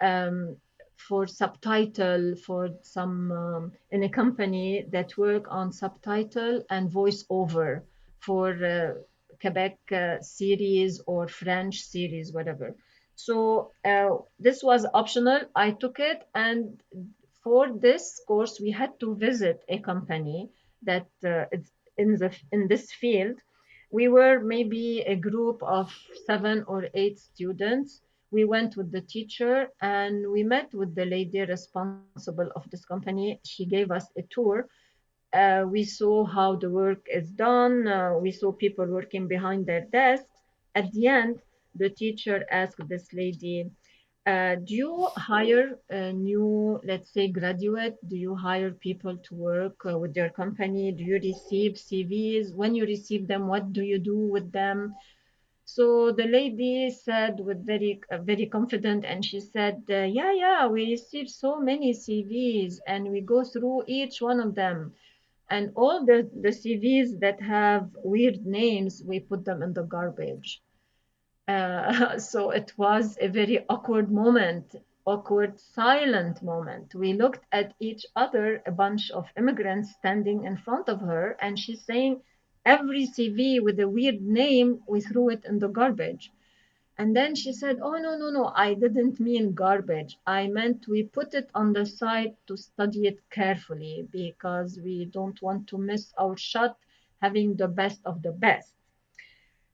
um, 0.00 0.56
for 0.96 1.26
subtitle 1.26 2.34
for 2.46 2.70
some 2.82 3.32
um, 3.32 3.72
in 3.90 4.02
a 4.04 4.08
company 4.08 4.86
that 4.92 5.16
work 5.18 5.46
on 5.50 5.72
subtitle 5.72 6.62
and 6.70 6.90
voiceover 6.90 7.82
for 8.20 8.48
uh, 8.64 8.94
Quebec 9.40 9.78
uh, 9.92 10.20
series 10.20 11.00
or 11.06 11.28
French 11.28 11.82
series, 11.82 12.32
whatever. 12.32 12.74
So 13.14 13.72
uh, 13.84 14.10
this 14.38 14.62
was 14.62 14.86
optional. 14.94 15.40
I 15.54 15.72
took 15.72 15.98
it, 16.00 16.22
and 16.34 16.80
for 17.42 17.72
this 17.72 18.20
course, 18.26 18.60
we 18.60 18.70
had 18.70 18.98
to 19.00 19.14
visit 19.16 19.62
a 19.68 19.78
company 19.78 20.50
that 20.82 21.08
uh, 21.24 21.44
in 21.96 22.16
the 22.16 22.34
in 22.52 22.68
this 22.68 22.92
field 22.92 23.36
we 23.90 24.08
were 24.08 24.40
maybe 24.40 25.00
a 25.00 25.16
group 25.16 25.62
of 25.62 25.92
seven 26.26 26.64
or 26.68 26.88
eight 26.94 27.18
students. 27.18 28.00
we 28.32 28.44
went 28.44 28.76
with 28.76 28.92
the 28.92 29.00
teacher 29.00 29.68
and 29.80 30.30
we 30.30 30.42
met 30.44 30.72
with 30.72 30.94
the 30.94 31.04
lady 31.04 31.40
responsible 31.40 32.28
of 32.36 32.68
this 32.70 32.84
company. 32.84 33.40
She 33.44 33.64
gave 33.66 33.90
us 33.90 34.06
a 34.16 34.22
tour. 34.30 34.68
Uh, 35.32 35.64
we 35.66 35.84
saw 35.84 36.24
how 36.24 36.56
the 36.56 36.70
work 36.70 37.06
is 37.12 37.30
done. 37.30 37.88
Uh, 37.88 38.14
we 38.20 38.30
saw 38.30 38.52
people 38.52 38.86
working 38.86 39.26
behind 39.26 39.66
their 39.66 39.86
desks. 39.92 40.28
At 40.74 40.92
the 40.92 41.06
end, 41.08 41.42
the 41.74 41.90
teacher 41.90 42.44
asked 42.50 42.88
this 42.88 43.12
lady, 43.12 43.70
uh, 44.26 44.56
do 44.56 44.74
you 44.74 45.08
hire 45.16 45.78
a 45.88 46.12
new, 46.12 46.78
let's 46.84 47.10
say, 47.10 47.28
graduate? 47.28 47.96
Do 48.06 48.16
you 48.16 48.34
hire 48.34 48.70
people 48.70 49.16
to 49.16 49.34
work 49.34 49.86
uh, 49.86 49.98
with 49.98 50.14
your 50.14 50.28
company? 50.28 50.92
Do 50.92 51.02
you 51.02 51.14
receive 51.14 51.72
CVs? 51.72 52.54
When 52.54 52.74
you 52.74 52.84
receive 52.84 53.26
them, 53.26 53.48
what 53.48 53.72
do 53.72 53.82
you 53.82 53.98
do 53.98 54.16
with 54.16 54.52
them? 54.52 54.94
So 55.64 56.12
the 56.12 56.24
lady 56.24 56.90
said 56.90 57.40
with 57.40 57.64
very 57.64 58.00
uh, 58.10 58.18
very 58.18 58.46
confident, 58.46 59.04
and 59.04 59.24
she 59.24 59.40
said, 59.40 59.84
uh, 59.88 60.02
"Yeah, 60.02 60.32
yeah, 60.32 60.66
we 60.66 60.90
receive 60.90 61.30
so 61.30 61.60
many 61.60 61.94
CVs, 61.94 62.80
and 62.86 63.10
we 63.10 63.20
go 63.20 63.44
through 63.44 63.84
each 63.86 64.20
one 64.20 64.40
of 64.40 64.54
them, 64.54 64.92
and 65.48 65.70
all 65.76 66.04
the 66.04 66.28
the 66.40 66.52
CVs 66.52 67.20
that 67.20 67.40
have 67.40 67.88
weird 68.02 68.44
names, 68.44 69.02
we 69.06 69.20
put 69.20 69.44
them 69.44 69.62
in 69.62 69.72
the 69.72 69.84
garbage." 69.84 70.60
Uh, 71.46 72.18
so 72.18 72.50
it 72.50 72.72
was 72.78 73.18
a 73.20 73.28
very 73.28 73.64
awkward 73.68 74.10
moment, 74.10 74.74
awkward, 75.04 75.60
silent 75.60 76.42
moment. 76.42 76.94
We 76.94 77.12
looked 77.12 77.44
at 77.52 77.74
each 77.78 78.06
other, 78.16 78.62
a 78.66 78.72
bunch 78.72 79.10
of 79.10 79.28
immigrants 79.36 79.92
standing 79.92 80.44
in 80.44 80.56
front 80.56 80.88
of 80.88 81.00
her, 81.02 81.36
and 81.40 81.58
she's 81.58 81.82
saying 81.84 82.22
every 82.64 83.06
CV 83.06 83.60
with 83.60 83.78
a 83.80 83.88
weird 83.88 84.22
name, 84.22 84.82
we 84.86 85.00
threw 85.02 85.28
it 85.28 85.44
in 85.44 85.58
the 85.58 85.68
garbage. 85.68 86.32
And 86.98 87.16
then 87.16 87.34
she 87.34 87.52
said, 87.52 87.78
Oh, 87.82 87.96
no, 87.98 88.16
no, 88.16 88.30
no, 88.30 88.52
I 88.54 88.74
didn't 88.74 89.20
mean 89.20 89.54
garbage. 89.54 90.18
I 90.26 90.48
meant 90.48 90.88
we 90.88 91.02
put 91.04 91.34
it 91.34 91.50
on 91.54 91.72
the 91.72 91.86
side 91.86 92.36
to 92.46 92.56
study 92.56 93.06
it 93.06 93.18
carefully 93.30 94.08
because 94.10 94.78
we 94.82 95.06
don't 95.06 95.40
want 95.42 95.66
to 95.68 95.78
miss 95.78 96.12
our 96.18 96.36
shot 96.36 96.78
having 97.20 97.56
the 97.56 97.68
best 97.68 98.00
of 98.04 98.22
the 98.22 98.32
best. 98.32 98.74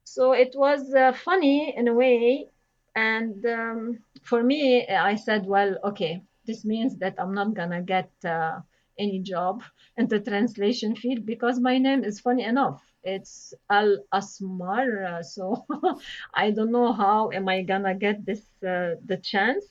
So 0.06 0.32
it 0.32 0.54
was 0.56 0.94
uh, 0.94 1.12
funny 1.12 1.74
in 1.76 1.88
a 1.88 1.94
way. 1.94 2.48
And 2.96 3.44
um, 3.46 3.98
for 4.24 4.42
me, 4.42 4.86
I 4.88 5.16
said, 5.16 5.46
Well, 5.46 5.78
okay, 5.84 6.22
this 6.46 6.64
means 6.64 6.98
that 6.98 7.16
I'm 7.18 7.34
not 7.34 7.54
going 7.54 7.70
to 7.70 7.82
get. 7.82 8.10
Uh, 8.24 8.60
any 8.98 9.20
job 9.20 9.62
in 9.96 10.08
the 10.08 10.20
translation 10.20 10.94
field 10.96 11.26
because 11.26 11.60
my 11.60 11.78
name 11.78 12.04
is 12.04 12.20
funny 12.20 12.44
enough. 12.44 12.82
It's 13.04 13.54
Al 13.70 13.98
Asmar, 14.12 15.04
uh, 15.06 15.22
so 15.22 15.66
I 16.34 16.50
don't 16.50 16.72
know 16.72 16.92
how 16.92 17.30
am 17.32 17.48
I 17.48 17.62
gonna 17.62 17.94
get 17.94 18.24
this 18.26 18.42
uh, 18.62 18.96
the 19.06 19.18
chance, 19.22 19.64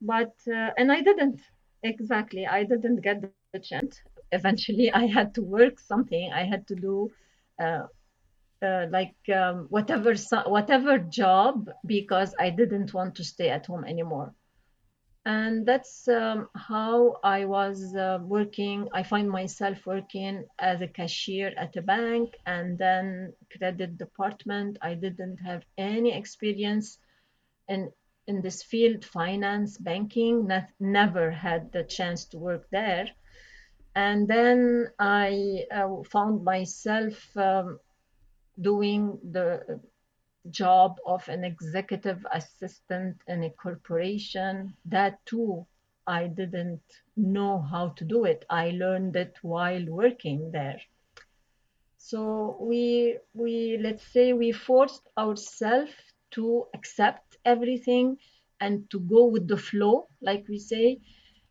but 0.00 0.34
uh, 0.48 0.70
and 0.78 0.92
I 0.92 1.02
didn't 1.02 1.40
exactly. 1.82 2.46
I 2.46 2.64
didn't 2.64 3.02
get 3.02 3.20
the 3.22 3.32
chance. 3.32 3.70
Eventually, 4.02 4.62
I 4.68 5.06
had 5.06 5.08
to 5.08 5.18
work 5.18 5.78
something. 5.80 6.14
I 6.16 6.32
had 6.32 6.54
to 6.56 6.62
do. 6.64 6.98
Uh, 7.58 7.82
uh, 8.62 8.86
like 8.90 9.16
um, 9.34 9.66
whatever 9.70 10.14
whatever 10.46 10.98
job 10.98 11.70
because 11.86 12.34
I 12.38 12.50
didn't 12.50 12.92
want 12.94 13.14
to 13.16 13.24
stay 13.24 13.50
at 13.50 13.66
home 13.66 13.84
anymore 13.84 14.34
and 15.28 15.66
that's 15.66 16.08
um, 16.08 16.48
how 16.54 17.16
I 17.22 17.44
was 17.44 17.94
uh, 17.94 18.18
working. 18.22 18.88
I 18.94 19.02
find 19.02 19.28
myself 19.28 19.84
working 19.84 20.46
as 20.58 20.80
a 20.80 20.88
cashier 20.88 21.52
at 21.58 21.76
a 21.76 21.82
bank 21.82 22.34
and 22.46 22.78
then 22.78 23.34
credit 23.54 23.98
department. 23.98 24.78
I 24.80 24.94
didn't 24.94 25.36
have 25.36 25.64
any 25.76 26.16
experience 26.16 26.98
in 27.68 27.92
in 28.26 28.40
this 28.40 28.62
field, 28.62 29.04
finance, 29.04 29.76
banking. 29.76 30.48
Never 30.80 31.30
had 31.30 31.72
the 31.72 31.84
chance 31.84 32.24
to 32.26 32.38
work 32.38 32.66
there. 32.70 33.08
And 33.94 34.28
then 34.28 34.88
I 34.98 35.64
uh, 35.70 36.02
found 36.10 36.42
myself 36.42 37.36
um, 37.36 37.78
doing 38.60 39.18
the 39.32 39.80
job 40.50 40.96
of 41.06 41.28
an 41.28 41.44
executive 41.44 42.24
assistant 42.32 43.16
in 43.26 43.44
a 43.44 43.50
corporation, 43.50 44.74
that 44.86 45.24
too, 45.26 45.66
I 46.06 46.26
didn't 46.26 46.80
know 47.16 47.60
how 47.60 47.90
to 47.90 48.04
do 48.04 48.24
it. 48.24 48.44
I 48.48 48.70
learned 48.70 49.16
it 49.16 49.36
while 49.42 49.84
working 49.86 50.50
there. 50.50 50.80
So 51.98 52.56
we 52.60 53.18
we 53.34 53.78
let's 53.78 54.06
say 54.12 54.32
we 54.32 54.52
forced 54.52 55.08
ourselves 55.18 55.92
to 56.30 56.66
accept 56.74 57.36
everything 57.44 58.16
and 58.60 58.88
to 58.90 59.00
go 59.00 59.26
with 59.26 59.46
the 59.48 59.56
flow, 59.56 60.08
like 60.20 60.46
we 60.48 60.58
say, 60.58 61.00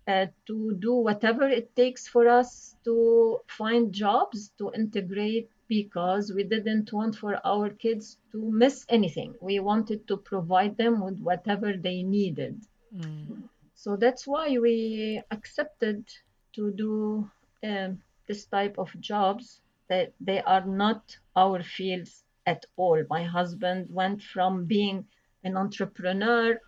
uh, 0.08 0.28
to 0.48 0.76
do 0.80 0.94
whatever 0.94 1.48
it 1.48 1.76
takes 1.76 2.08
for 2.08 2.28
us 2.28 2.76
to 2.86 3.40
find 3.48 3.94
jobs, 3.94 4.52
to 4.58 4.72
integrate 4.74 5.50
because 5.68 6.32
we 6.34 6.44
didn't 6.44 6.92
want 6.94 7.16
for 7.16 7.40
our 7.46 7.70
kids 7.70 8.18
to 8.32 8.52
miss 8.52 8.86
anything. 8.90 9.36
We 9.42 9.60
wanted 9.60 10.08
to 10.08 10.18
provide 10.18 10.78
them 10.78 11.04
with 11.04 11.20
whatever 11.20 11.74
they 11.74 12.04
needed. 12.04 12.62
Mm. 12.96 13.44
So 13.76 13.96
that's 13.96 14.26
why 14.26 14.58
we 14.58 15.22
accepted 15.32 16.06
to 16.54 16.72
do 16.72 17.30
um, 17.64 18.02
this 18.28 18.46
type 18.46 18.78
of 18.78 18.90
jobs 19.00 19.62
that 19.90 20.14
they 20.20 20.42
are 20.42 20.66
not 20.66 21.18
our 21.36 21.64
fields 21.64 22.24
at 22.46 22.66
all. 22.76 23.04
My 23.10 23.24
husband 23.24 23.88
went 23.90 24.22
from 24.22 24.66
being 24.66 25.06
an 25.44 25.56
entrepreneur 25.58 26.60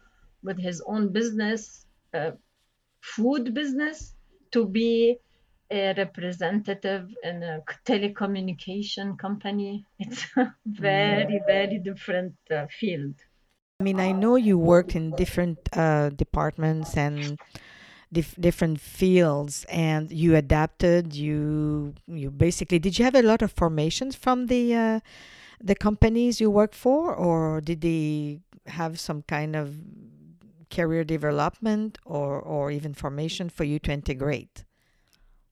with 0.44 0.60
his 0.60 0.82
own 0.86 1.12
business, 1.12 1.86
uh, 2.14 2.32
food 3.02 3.54
business, 3.54 4.14
to 4.52 4.66
be 4.66 5.18
a 5.72 5.94
representative 5.96 7.10
in 7.24 7.44
a 7.44 7.62
telecommunication 7.86 9.18
company. 9.18 9.86
It's 10.00 10.26
a 10.38 10.54
very, 10.66 11.42
very 11.46 11.80
different 11.80 12.36
uh, 12.52 12.68
field. 12.80 13.16
I 13.80 13.84
mean, 13.84 14.00
I 14.00 14.12
know 14.12 14.36
you 14.36 14.58
worked 14.58 14.96
in 14.96 15.12
different 15.16 15.58
uh, 15.74 16.10
departments 16.10 16.98
and 16.98 17.40
dif- 18.12 18.36
different 18.40 18.80
fields, 18.82 19.66
and 19.70 20.12
you 20.12 20.36
adapted. 20.36 21.14
You 21.14 21.94
you 22.08 22.30
basically 22.32 22.80
did 22.80 23.00
you 23.00 23.06
have 23.06 23.16
a 23.16 23.22
lot 23.22 23.42
of 23.42 23.52
formations 23.52 24.16
from 24.16 24.48
the 24.48 24.76
uh, 24.76 25.00
the 25.62 25.76
companies 25.76 26.42
you 26.42 26.52
work 26.52 26.74
for, 26.74 27.14
or 27.14 27.62
did 27.62 27.82
they 27.82 28.42
have 28.68 29.00
some 29.00 29.22
kind 29.24 29.56
of 29.56 29.76
career 30.70 31.04
development 31.04 31.98
or 32.06 32.40
or 32.40 32.72
even 32.72 32.94
formation 32.94 33.50
for 33.50 33.64
you 33.64 33.80
to 33.80 33.92
integrate? 33.92 34.66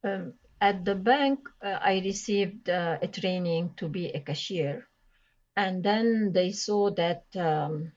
Um, 0.03 0.33
at 0.61 0.85
the 0.85 0.95
bank, 0.95 1.39
uh, 1.61 1.79
I 1.81 1.99
received 1.99 2.69
uh, 2.69 2.97
a 3.01 3.07
training 3.07 3.73
to 3.77 3.87
be 3.87 4.07
a 4.07 4.19
cashier, 4.21 4.87
and 5.55 5.83
then 5.83 6.31
they 6.33 6.51
saw 6.51 6.89
that 6.91 7.25
um, 7.35 7.91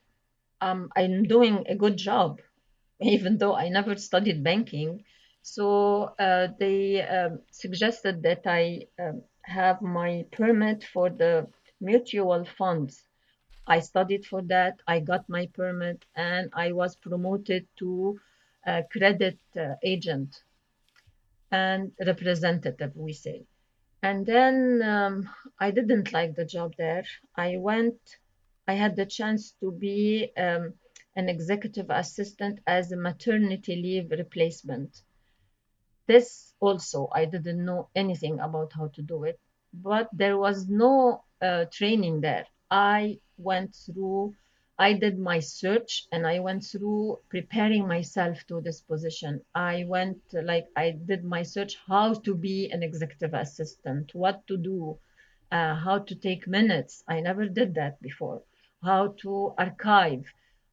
um, 0.60 0.90
I'm 0.96 1.24
doing 1.24 1.64
a 1.68 1.74
good 1.74 1.96
job, 1.96 2.40
even 3.00 3.38
though 3.38 3.54
I 3.54 3.68
never 3.68 3.96
studied 3.96 4.44
banking. 4.44 5.04
So 5.42 6.14
uh, 6.18 6.48
they 6.58 7.02
um, 7.02 7.40
suggested 7.50 8.22
that 8.22 8.42
I 8.46 8.86
um, 8.98 9.22
have 9.42 9.80
my 9.80 10.26
permit 10.32 10.84
for 10.84 11.08
the 11.10 11.48
mutual 11.80 12.44
funds. 12.58 13.02
I 13.66 13.80
studied 13.80 14.26
for 14.26 14.42
that. 14.42 14.80
I 14.86 15.00
got 15.00 15.28
my 15.28 15.46
permit, 15.54 16.04
and 16.14 16.50
I 16.54 16.72
was 16.72 16.96
promoted 16.96 17.66
to 17.78 18.18
a 18.66 18.82
credit 18.92 19.38
uh, 19.56 19.76
agent 19.82 20.42
and 21.50 21.92
representative, 22.06 22.92
we 22.96 23.12
say. 23.12 23.44
And 24.02 24.24
then 24.24 24.82
um, 24.82 25.28
I 25.58 25.70
didn't 25.70 26.12
like 26.12 26.34
the 26.34 26.44
job 26.44 26.74
there. 26.78 27.04
I 27.36 27.56
went, 27.58 27.98
I 28.66 28.74
had 28.74 28.96
the 28.96 29.06
chance 29.06 29.52
to 29.60 29.70
be 29.72 30.32
um, 30.36 30.74
an 31.16 31.28
executive 31.28 31.90
assistant 31.90 32.60
as 32.66 32.92
a 32.92 32.96
maternity 32.96 33.76
leave 33.76 34.10
replacement. 34.10 35.02
This 36.06 36.54
also, 36.60 37.08
I 37.12 37.24
didn't 37.26 37.64
know 37.64 37.88
anything 37.94 38.40
about 38.40 38.72
how 38.72 38.88
to 38.88 39.02
do 39.02 39.24
it, 39.24 39.38
but 39.72 40.08
there 40.12 40.38
was 40.38 40.68
no 40.68 41.24
uh, 41.42 41.66
training 41.70 42.20
there. 42.20 42.46
I 42.70 43.20
went 43.36 43.74
through 43.74 44.34
I 44.80 44.94
did 44.94 45.18
my 45.18 45.40
search 45.40 46.06
and 46.10 46.26
I 46.26 46.38
went 46.38 46.64
through 46.64 47.18
preparing 47.28 47.86
myself 47.86 48.46
to 48.46 48.62
this 48.62 48.80
position. 48.80 49.42
I 49.54 49.84
went 49.84 50.22
like 50.32 50.68
I 50.74 50.92
did 50.92 51.22
my 51.22 51.42
search 51.42 51.76
how 51.86 52.14
to 52.14 52.34
be 52.34 52.70
an 52.70 52.82
executive 52.82 53.34
assistant, 53.34 54.14
what 54.14 54.46
to 54.46 54.56
do, 54.56 54.98
uh, 55.52 55.74
how 55.74 55.98
to 55.98 56.14
take 56.14 56.48
minutes. 56.48 57.04
I 57.06 57.20
never 57.20 57.46
did 57.46 57.74
that 57.74 58.00
before. 58.00 58.42
How 58.82 59.08
to 59.20 59.52
archive, 59.58 60.24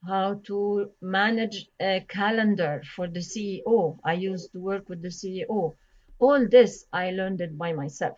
how 0.08 0.36
to 0.46 0.90
manage 1.02 1.68
a 1.82 2.00
calendar 2.08 2.84
for 2.96 3.10
the 3.10 3.20
CEO. 3.20 4.00
I 4.06 4.14
used 4.14 4.54
to 4.54 4.62
work 4.62 4.88
with 4.88 5.02
the 5.02 5.12
CEO. 5.12 5.76
All 6.18 6.48
this 6.48 6.86
I 6.94 7.12
learned 7.12 7.42
it 7.42 7.58
by 7.58 7.74
myself. 7.74 8.18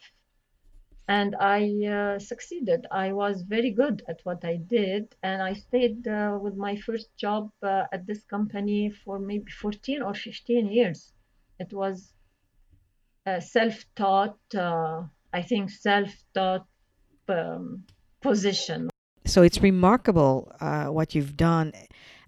And 1.09 1.35
I 1.39 1.61
uh, 1.85 2.19
succeeded. 2.19 2.85
I 2.91 3.13
was 3.13 3.41
very 3.41 3.71
good 3.71 4.03
at 4.07 4.19
what 4.23 4.45
I 4.45 4.57
did, 4.57 5.15
and 5.23 5.41
I 5.41 5.53
stayed 5.53 6.07
uh, 6.07 6.37
with 6.39 6.55
my 6.55 6.75
first 6.75 7.07
job 7.17 7.49
uh, 7.63 7.85
at 7.91 8.05
this 8.05 8.23
company 8.25 8.91
for 8.91 9.17
maybe 9.17 9.51
14 9.51 10.03
or 10.03 10.13
15 10.13 10.71
years. 10.71 11.11
It 11.59 11.73
was 11.73 12.13
a 13.25 13.41
self-taught, 13.41 14.37
uh, 14.55 15.01
I 15.33 15.41
think, 15.41 15.71
self-taught 15.71 16.67
um, 17.27 17.83
position. 18.21 18.91
So 19.25 19.41
it's 19.41 19.61
remarkable 19.61 20.51
uh, 20.61 20.85
what 20.85 21.15
you've 21.15 21.35
done. 21.35 21.73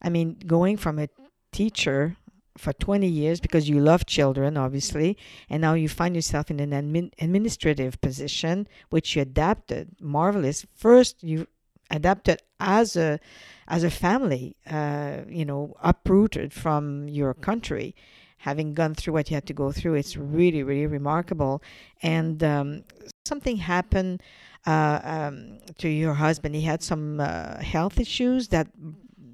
I 0.02 0.10
mean, 0.10 0.38
going 0.48 0.78
from 0.78 0.98
a 0.98 1.08
teacher 1.52 2.18
for 2.58 2.74
20 2.74 3.08
years 3.08 3.40
because 3.40 3.70
you 3.70 3.80
love 3.80 4.06
children, 4.06 4.58
obviously, 4.58 5.18
and 5.50 5.62
now 5.62 5.74
you 5.74 5.88
find 5.90 6.16
yourself 6.16 6.52
in 6.52 6.60
an 6.60 6.72
admin, 6.72 7.12
administrative 7.20 8.00
position, 8.02 8.68
which 8.90 9.16
you 9.16 9.22
adapted. 9.22 9.96
Marvelous. 10.00 10.66
First, 10.76 11.24
you 11.24 11.48
adapted 11.90 12.42
as 12.60 12.96
a 12.96 13.20
as 13.68 13.84
a 13.84 13.90
family, 13.90 14.56
uh, 14.70 15.20
you 15.30 15.46
know, 15.46 15.74
uprooted 15.82 16.52
from 16.52 17.08
your 17.08 17.34
country, 17.34 17.96
having 18.40 18.74
gone 18.74 18.94
through 18.96 19.14
what 19.14 19.30
you 19.30 19.36
had 19.36 19.46
to 19.48 19.54
go 19.54 19.72
through. 19.72 19.96
It's 19.96 20.18
really, 20.18 20.62
really 20.64 20.88
remarkable. 20.88 21.64
And 22.02 22.44
um, 22.44 22.84
something 23.26 23.58
happened 23.58 24.22
uh, 24.66 25.00
um, 25.04 25.60
to 25.78 25.88
your 25.88 26.16
husband. 26.16 26.56
He 26.56 26.62
had 26.62 26.84
some 26.84 27.20
uh, 27.20 27.62
health 27.62 28.00
issues 28.00 28.50
that 28.50 28.68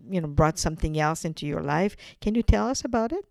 you 0.10 0.22
know 0.22 0.28
brought 0.28 0.60
something 0.60 1.00
else 1.00 1.26
into 1.26 1.46
your 1.46 1.62
life. 1.62 1.96
Can 2.22 2.36
you 2.36 2.44
tell 2.44 2.68
us 2.68 2.84
about 2.86 3.12
it? 3.12 3.26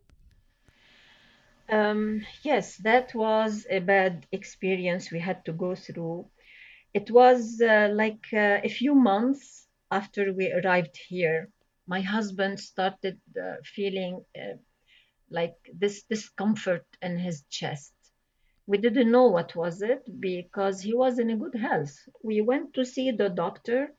Um, 1.68 2.24
yes, 2.42 2.76
that 2.78 3.14
was 3.14 3.66
a 3.68 3.80
bad 3.80 4.26
experience 4.32 5.10
we 5.10 5.18
had 5.20 5.44
to 5.46 5.52
go 5.52 5.74
through. 5.74 6.26
It 6.94 7.10
was 7.10 7.60
uh, 7.60 7.90
like 7.92 8.26
uh, 8.32 8.60
a 8.62 8.68
few 8.68 8.94
months 8.94 9.66
after 9.90 10.32
we 10.32 10.52
arrived 10.52 10.96
here. 10.96 11.50
My 11.86 12.00
husband 12.00 12.60
started 12.60 13.20
uh, 13.40 13.56
feeling 13.64 14.24
uh, 14.36 14.56
like 15.30 15.56
this 15.74 16.02
discomfort 16.04 16.86
in 17.02 17.18
his 17.18 17.42
chest. 17.50 17.92
We 18.66 18.78
didn't 18.78 19.10
know 19.10 19.28
what 19.28 19.54
was 19.56 19.82
it 19.82 20.02
because 20.20 20.80
he 20.80 20.94
was 20.94 21.18
in 21.18 21.30
a 21.30 21.36
good 21.36 21.54
health. 21.54 21.96
We 22.22 22.40
went 22.40 22.74
to 22.74 22.84
see 22.84 23.10
the 23.10 23.28
doctor 23.28 23.92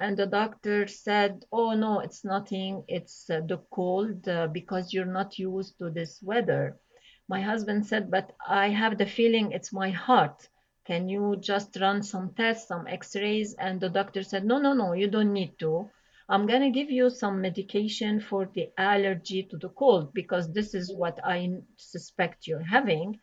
and 0.00 0.16
the 0.16 0.26
doctor 0.26 0.86
said, 0.86 1.44
"Oh 1.52 1.74
no, 1.74 2.00
it's 2.00 2.24
nothing. 2.24 2.84
It's 2.88 3.28
uh, 3.28 3.42
the 3.46 3.58
cold 3.70 4.26
uh, 4.26 4.46
because 4.46 4.94
you're 4.94 5.14
not 5.20 5.38
used 5.38 5.78
to 5.78 5.90
this 5.90 6.22
weather." 6.22 6.80
My 7.28 7.42
husband 7.42 7.86
said, 7.86 8.10
"But 8.10 8.32
I 8.48 8.70
have 8.70 8.96
the 8.96 9.04
feeling 9.04 9.52
it's 9.52 9.74
my 9.74 9.90
heart. 9.90 10.48
Can 10.86 11.10
you 11.10 11.36
just 11.38 11.76
run 11.78 12.02
some 12.02 12.32
tests, 12.34 12.68
some 12.68 12.86
x-rays?" 12.86 13.54
And 13.58 13.78
the 13.78 13.90
doctor 13.90 14.22
said, 14.22 14.44
"No, 14.44 14.58
no, 14.58 14.72
no, 14.72 14.94
you 14.94 15.06
don't 15.06 15.34
need 15.34 15.58
to. 15.58 15.90
I'm 16.30 16.46
going 16.46 16.62
to 16.62 16.70
give 16.70 16.90
you 16.90 17.10
some 17.10 17.42
medication 17.42 18.20
for 18.20 18.48
the 18.54 18.70
allergy 18.78 19.42
to 19.50 19.58
the 19.58 19.68
cold 19.68 20.14
because 20.14 20.50
this 20.50 20.74
is 20.74 20.94
what 20.94 21.20
I 21.22 21.60
suspect 21.76 22.46
you're 22.46 22.70
having." 22.76 23.20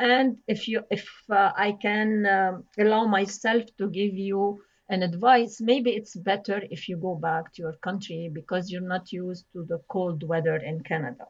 And 0.00 0.38
if 0.48 0.66
you, 0.66 0.82
if 0.90 1.08
uh, 1.30 1.52
I 1.56 1.72
can 1.72 2.26
um, 2.26 2.64
allow 2.78 3.06
myself 3.06 3.64
to 3.78 3.88
give 3.88 4.14
you 4.14 4.62
an 4.88 5.02
advice, 5.02 5.60
maybe 5.60 5.90
it's 5.90 6.16
better 6.16 6.62
if 6.70 6.88
you 6.88 6.96
go 6.96 7.14
back 7.14 7.52
to 7.52 7.62
your 7.62 7.74
country 7.74 8.30
because 8.32 8.70
you're 8.70 8.80
not 8.80 9.12
used 9.12 9.44
to 9.52 9.64
the 9.64 9.80
cold 9.88 10.22
weather 10.26 10.56
in 10.56 10.82
Canada. 10.82 11.26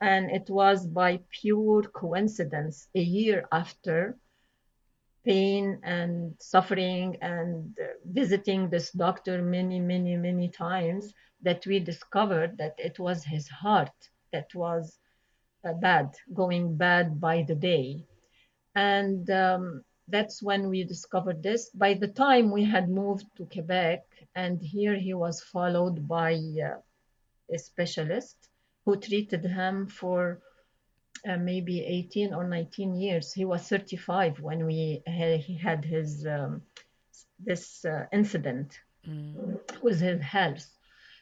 And 0.00 0.30
it 0.30 0.48
was 0.48 0.86
by 0.86 1.20
pure 1.30 1.82
coincidence, 1.82 2.88
a 2.94 3.00
year 3.00 3.48
after 3.50 4.16
pain 5.24 5.80
and 5.82 6.34
suffering 6.38 7.16
and 7.22 7.74
visiting 8.04 8.68
this 8.68 8.90
doctor 8.92 9.42
many, 9.42 9.80
many, 9.80 10.16
many 10.16 10.48
times, 10.48 11.14
that 11.42 11.66
we 11.66 11.80
discovered 11.80 12.56
that 12.58 12.74
it 12.78 12.98
was 12.98 13.24
his 13.24 13.48
heart 13.48 13.92
that 14.32 14.54
was 14.54 14.98
uh, 15.66 15.72
bad, 15.72 16.14
going 16.32 16.76
bad 16.76 17.20
by 17.20 17.42
the 17.42 17.54
day. 17.54 18.04
And 18.74 19.28
um, 19.30 19.82
that's 20.08 20.42
when 20.42 20.68
we 20.68 20.84
discovered 20.84 21.42
this. 21.42 21.70
By 21.70 21.94
the 21.94 22.08
time 22.08 22.50
we 22.50 22.64
had 22.64 22.88
moved 22.88 23.26
to 23.36 23.46
Quebec, 23.46 24.04
and 24.34 24.60
here 24.60 24.96
he 24.96 25.14
was 25.14 25.40
followed 25.40 26.06
by 26.08 26.34
uh, 26.34 26.78
a 27.52 27.58
specialist 27.58 28.48
who 28.84 28.96
treated 28.96 29.44
him 29.44 29.86
for 29.86 30.40
uh, 31.26 31.36
maybe 31.36 31.80
18 31.80 32.34
or 32.34 32.44
19 32.44 32.94
years. 32.96 33.32
He 33.32 33.44
was 33.44 33.62
35 33.68 34.40
when 34.40 34.66
we 34.66 35.02
he 35.06 35.56
had 35.56 35.84
his 35.84 36.26
um, 36.26 36.62
this 37.38 37.84
uh, 37.84 38.06
incident 38.12 38.78
mm. 39.08 39.58
with 39.82 40.00
his 40.00 40.20
health. 40.20 40.66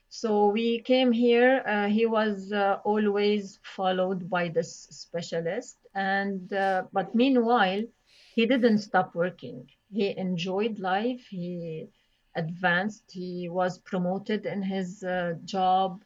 So 0.08 0.48
we 0.48 0.80
came 0.80 1.10
here. 1.12 1.62
Uh, 1.66 1.88
he 1.88 2.06
was 2.06 2.52
uh, 2.52 2.78
always 2.84 3.58
followed 3.62 4.28
by 4.28 4.48
this 4.48 4.88
specialist, 4.90 5.78
and 5.94 6.52
uh, 6.52 6.82
but 6.92 7.14
meanwhile 7.14 7.82
he 8.34 8.46
didn't 8.46 8.78
stop 8.78 9.14
working. 9.14 9.68
He 9.90 10.16
enjoyed 10.16 10.78
life. 10.78 11.26
He 11.30 11.88
advanced. 12.34 13.04
He 13.12 13.48
was 13.50 13.78
promoted 13.78 14.46
in 14.46 14.62
his 14.62 15.02
uh, 15.02 15.34
job, 15.44 16.02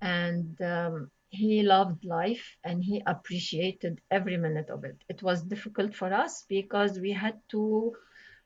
and 0.00 0.60
um, 0.62 1.10
he 1.30 1.62
loved 1.62 2.04
life 2.04 2.56
and 2.62 2.84
he 2.84 3.02
appreciated 3.06 4.00
every 4.10 4.36
minute 4.36 4.68
of 4.68 4.84
it. 4.84 4.96
It 5.08 5.22
was 5.22 5.42
difficult 5.42 5.94
for 5.94 6.12
us 6.12 6.44
because 6.48 6.98
we 7.00 7.12
had 7.12 7.40
to 7.50 7.92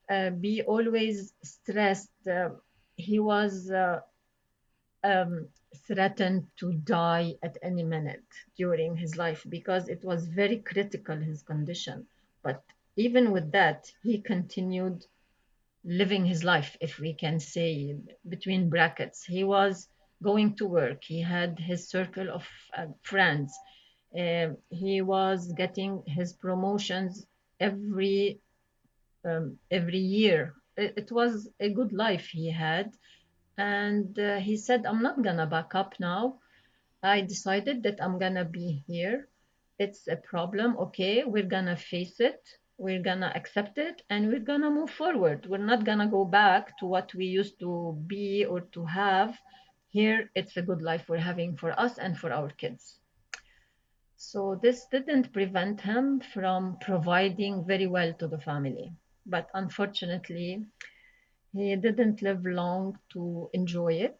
uh, 0.08 0.30
be 0.30 0.62
always 0.62 1.32
stressed. 1.42 2.12
Uh, 2.26 2.50
he 2.96 3.18
was 3.18 3.70
uh, 3.70 4.00
um, 5.02 5.48
threatened 5.86 6.46
to 6.58 6.72
die 6.72 7.34
at 7.42 7.56
any 7.62 7.82
minute 7.82 8.24
during 8.56 8.96
his 8.96 9.16
life 9.16 9.44
because 9.48 9.88
it 9.88 10.04
was 10.04 10.28
very 10.28 10.58
critical, 10.58 11.16
his 11.16 11.42
condition. 11.42 12.06
But 12.42 12.62
even 12.96 13.30
with 13.30 13.52
that, 13.52 13.92
he 14.02 14.20
continued 14.20 15.04
living 15.84 16.24
his 16.24 16.42
life, 16.42 16.76
if 16.80 16.98
we 16.98 17.12
can 17.12 17.38
say 17.38 17.96
between 18.28 18.70
brackets. 18.70 19.24
He 19.24 19.44
was 19.44 19.88
going 20.22 20.56
to 20.56 20.66
work. 20.66 21.04
He 21.04 21.20
had 21.20 21.58
his 21.58 21.88
circle 21.88 22.30
of 22.30 22.48
uh, 22.76 22.86
friends. 23.02 23.54
Uh, 24.18 24.48
he 24.70 25.02
was 25.02 25.52
getting 25.52 26.02
his 26.06 26.32
promotions 26.32 27.26
every 27.60 28.40
um, 29.24 29.58
every 29.70 29.98
year. 29.98 30.54
It, 30.76 30.94
it, 30.96 31.12
was 31.12 31.48
a 31.60 31.68
good 31.68 31.92
life 31.92 32.28
he 32.28 32.50
had, 32.50 32.92
and 33.58 34.18
uh, 34.18 34.38
he 34.38 34.56
said, 34.56 34.86
"I'm 34.86 35.02
not 35.02 35.22
gonna 35.22 35.46
back 35.46 35.74
up 35.74 35.94
now. 36.00 36.38
I 37.02 37.20
decided 37.20 37.82
that 37.82 38.00
I'm 38.00 38.18
gonna 38.18 38.44
be 38.44 38.82
here. 38.86 39.28
It's 39.78 40.08
a 40.08 40.16
problem. 40.16 40.76
Okay, 40.78 41.24
we're 41.24 41.52
gonna 41.56 41.76
face 41.76 42.20
it 42.20 42.40
we're 42.78 43.02
gonna 43.02 43.32
accept 43.34 43.78
it 43.78 44.02
and 44.10 44.28
we're 44.28 44.40
gonna 44.40 44.70
move 44.70 44.90
forward. 44.90 45.46
We're 45.46 45.58
not 45.72 45.84
gonna 45.84 46.08
go 46.08 46.24
back 46.24 46.76
to 46.78 46.86
what 46.86 47.14
we 47.14 47.26
used 47.26 47.58
to 47.60 48.02
be 48.06 48.44
or 48.44 48.60
to 48.60 48.84
have. 48.84 49.38
Here 49.88 50.30
it's 50.34 50.56
a 50.56 50.62
good 50.62 50.82
life 50.82 51.08
we're 51.08 51.18
having 51.18 51.56
for 51.56 51.78
us 51.80 51.98
and 51.98 52.18
for 52.18 52.32
our 52.32 52.50
kids. 52.50 52.98
So 54.16 54.58
this 54.62 54.86
didn't 54.90 55.32
prevent 55.32 55.80
him 55.80 56.20
from 56.20 56.78
providing 56.80 57.64
very 57.64 57.86
well 57.86 58.12
to 58.14 58.28
the 58.28 58.38
family. 58.38 58.92
But 59.24 59.48
unfortunately 59.54 60.66
he 61.52 61.76
didn't 61.76 62.22
live 62.22 62.44
long 62.44 62.98
to 63.12 63.50
enjoy 63.52 63.94
it. 63.94 64.18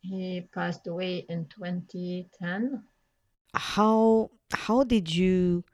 He 0.00 0.48
passed 0.52 0.86
away 0.86 1.26
in 1.28 1.46
2010 1.46 2.82
how 3.54 4.30
how 4.52 4.84
did 4.84 5.14
you 5.14 5.64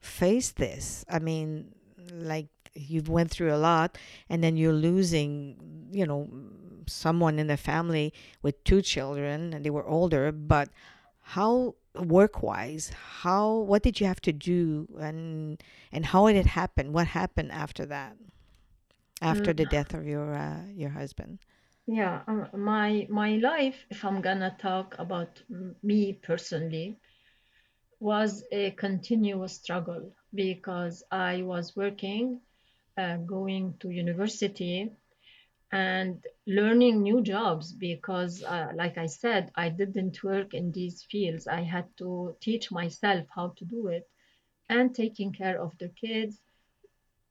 face 0.00 0.52
this? 0.52 1.04
I 1.08 1.18
mean 1.18 1.74
like 2.12 2.48
you've 2.74 3.08
went 3.08 3.30
through 3.30 3.54
a 3.54 3.56
lot 3.56 3.96
and 4.28 4.42
then 4.42 4.56
you're 4.56 4.72
losing 4.72 5.56
you 5.92 6.06
know 6.06 6.28
someone 6.86 7.38
in 7.38 7.46
the 7.46 7.56
family 7.56 8.12
with 8.42 8.62
two 8.64 8.82
children 8.82 9.54
and 9.54 9.64
they 9.64 9.70
were 9.70 9.86
older 9.86 10.32
but 10.32 10.68
how 11.20 11.74
work 11.94 12.42
wise 12.42 12.90
how 13.20 13.58
what 13.58 13.82
did 13.82 14.00
you 14.00 14.06
have 14.06 14.20
to 14.20 14.32
do 14.32 14.88
and 15.00 15.62
and 15.92 16.06
how 16.06 16.26
did 16.26 16.36
it 16.36 16.46
happen? 16.46 16.92
What 16.92 17.06
happened 17.06 17.52
after 17.52 17.86
that? 17.86 18.16
After 19.22 19.54
mm. 19.54 19.56
the 19.56 19.66
death 19.66 19.94
of 19.94 20.06
your 20.06 20.34
uh, 20.34 20.62
your 20.74 20.90
husband? 20.90 21.38
Yeah 21.86 22.22
um, 22.26 22.48
my 22.52 23.06
my 23.10 23.36
life 23.36 23.86
if 23.90 24.04
i'm 24.04 24.20
gonna 24.22 24.56
talk 24.58 24.96
about 24.98 25.42
me 25.82 26.14
personally 26.14 26.96
was 28.04 28.44
a 28.52 28.70
continuous 28.72 29.54
struggle 29.54 30.12
because 30.34 31.04
I 31.10 31.42
was 31.42 31.76
working, 31.76 32.40
uh, 32.98 33.16
going 33.18 33.78
to 33.80 33.90
university, 33.90 34.90
and 35.72 36.24
learning 36.46 37.02
new 37.02 37.22
jobs 37.22 37.72
because, 37.72 38.42
uh, 38.44 38.72
like 38.74 38.98
I 38.98 39.06
said, 39.06 39.50
I 39.56 39.68
didn't 39.70 40.22
work 40.24 40.54
in 40.54 40.72
these 40.72 41.04
fields. 41.10 41.46
I 41.48 41.62
had 41.62 41.86
to 41.98 42.36
teach 42.40 42.70
myself 42.70 43.26
how 43.34 43.48
to 43.58 43.64
do 43.64 43.88
it 43.88 44.08
and 44.68 44.94
taking 44.94 45.32
care 45.32 45.60
of 45.60 45.76
the 45.78 45.88
kids 45.90 46.42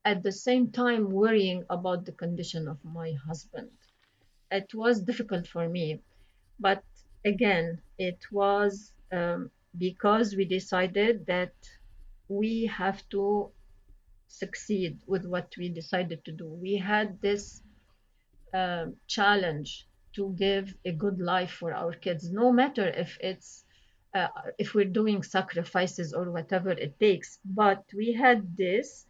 at 0.06 0.24
the 0.24 0.32
same 0.32 0.72
time 0.72 1.10
worrying 1.12 1.66
about 1.70 2.06
the 2.06 2.14
condition 2.14 2.68
of 2.68 2.84
my 2.84 3.14
husband. 3.28 3.72
It 4.52 4.74
was 4.76 5.04
difficult 5.04 5.48
for 5.48 5.68
me, 5.70 6.02
but 6.60 6.84
again, 7.26 7.82
it 7.98 8.20
was 8.32 8.94
um, 9.12 9.52
because 9.78 10.36
we 10.36 10.46
decided 10.46 11.26
that 11.28 11.54
we 12.28 12.66
have 12.66 13.08
to 13.10 13.52
succeed 14.28 15.00
with 15.08 15.26
what 15.26 15.54
we 15.58 15.70
decided 15.70 16.24
to 16.26 16.32
do. 16.32 16.48
We 16.48 16.78
had 16.78 17.22
this 17.22 17.62
uh, 18.54 18.88
challenge 19.08 19.88
to 20.16 20.36
give 20.38 20.74
a 20.86 20.92
good 20.92 21.20
life 21.20 21.52
for 21.52 21.74
our 21.74 21.94
kids, 21.94 22.32
no 22.32 22.52
matter 22.52 22.88
if 22.88 23.18
it's 23.20 23.66
uh, 24.14 24.28
if 24.60 24.76
we're 24.76 24.86
doing 24.86 25.24
sacrifices 25.24 26.14
or 26.14 26.32
whatever 26.32 26.70
it 26.70 27.00
takes. 27.00 27.40
But 27.44 27.84
we 27.96 28.14
had 28.14 28.56
this. 28.56 29.08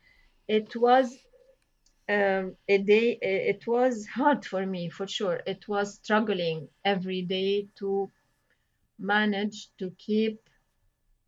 It 0.47 0.75
was 0.75 1.13
um, 2.09 2.55
a 2.69 2.77
day. 2.77 3.17
It 3.21 3.67
was 3.67 4.07
hard 4.07 4.45
for 4.45 4.65
me 4.65 4.89
for 4.89 5.07
sure. 5.07 5.41
It 5.45 5.67
was 5.67 5.95
struggling 5.95 6.69
every 6.85 7.21
day 7.23 7.67
to 7.79 8.09
manage 8.99 9.69
to 9.79 9.91
keep, 9.97 10.42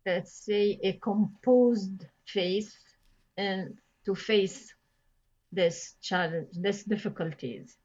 let's 0.06 0.32
say, 0.32 0.78
a 0.82 0.92
composed 0.94 2.06
face 2.26 2.78
and 3.36 3.76
to 4.04 4.14
face 4.14 4.72
this 5.52 5.96
challenge, 6.00 6.48
this 6.54 6.84
difficulties. 6.84 7.76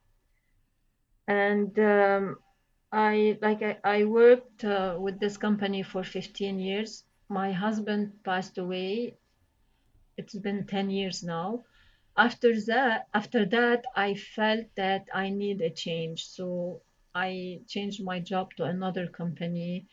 And 1.28 1.78
um, 1.80 2.38
I 2.92 3.38
like 3.42 3.62
I, 3.64 3.78
I 3.84 4.04
worked 4.04 4.64
uh, 4.64 4.98
with 5.00 5.20
this 5.20 5.38
company 5.38 5.82
for 5.84 6.04
15 6.04 6.60
years. 6.60 7.04
My 7.30 7.52
husband 7.52 8.12
passed 8.24 8.58
away. 8.58 9.16
It's 10.18 10.36
been 10.36 10.68
10 10.68 10.90
years 10.90 11.24
now. 11.24 11.64
After 12.18 12.60
that, 12.68 13.08
after 13.14 13.46
that, 13.46 13.86
I 13.96 14.16
felt 14.16 14.66
that 14.76 15.06
I 15.14 15.30
need 15.30 15.62
a 15.62 15.70
change. 15.70 16.26
So 16.26 16.82
I 17.16 17.62
changed 17.68 18.04
my 18.04 18.20
job 18.20 18.54
to 18.58 18.66
another 18.66 19.08
company. 19.08 19.88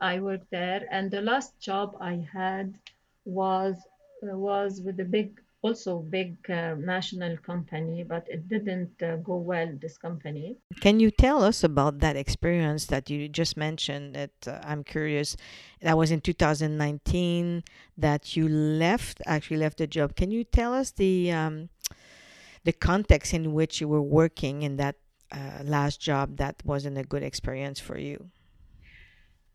I 0.00 0.18
worked 0.20 0.50
there, 0.50 0.86
and 0.90 1.10
the 1.10 1.20
last 1.20 1.58
job 1.60 1.96
I 2.00 2.26
had 2.32 2.74
was 3.24 3.76
was 4.22 4.80
with 4.82 5.00
a 5.00 5.04
big 5.04 5.40
also 5.62 5.98
big 5.98 6.36
uh, 6.50 6.74
national 6.78 7.36
company, 7.38 8.02
but 8.02 8.26
it 8.28 8.48
didn't 8.48 9.02
uh, 9.02 9.16
go 9.16 9.36
well. 9.36 9.68
This 9.80 9.98
company. 9.98 10.56
Can 10.80 11.00
you 11.00 11.10
tell 11.10 11.42
us 11.44 11.62
about 11.62 12.00
that 12.00 12.16
experience 12.16 12.86
that 12.86 13.10
you 13.10 13.28
just 13.28 13.56
mentioned? 13.56 14.14
That 14.14 14.30
uh, 14.46 14.60
I'm 14.64 14.84
curious. 14.84 15.36
That 15.82 15.98
was 15.98 16.10
in 16.10 16.20
2019 16.20 17.64
that 17.98 18.36
you 18.36 18.48
left. 18.48 19.20
Actually, 19.26 19.58
left 19.58 19.78
the 19.78 19.86
job. 19.86 20.16
Can 20.16 20.30
you 20.30 20.44
tell 20.44 20.72
us 20.72 20.92
the 20.92 21.30
um, 21.32 21.68
the 22.64 22.72
context 22.72 23.34
in 23.34 23.52
which 23.52 23.80
you 23.80 23.88
were 23.88 24.02
working 24.02 24.62
in 24.62 24.76
that 24.76 24.96
uh, 25.30 25.62
last 25.64 26.00
job 26.00 26.36
that 26.38 26.62
wasn't 26.64 26.96
a 26.96 27.04
good 27.04 27.22
experience 27.22 27.78
for 27.78 27.98
you? 27.98 28.30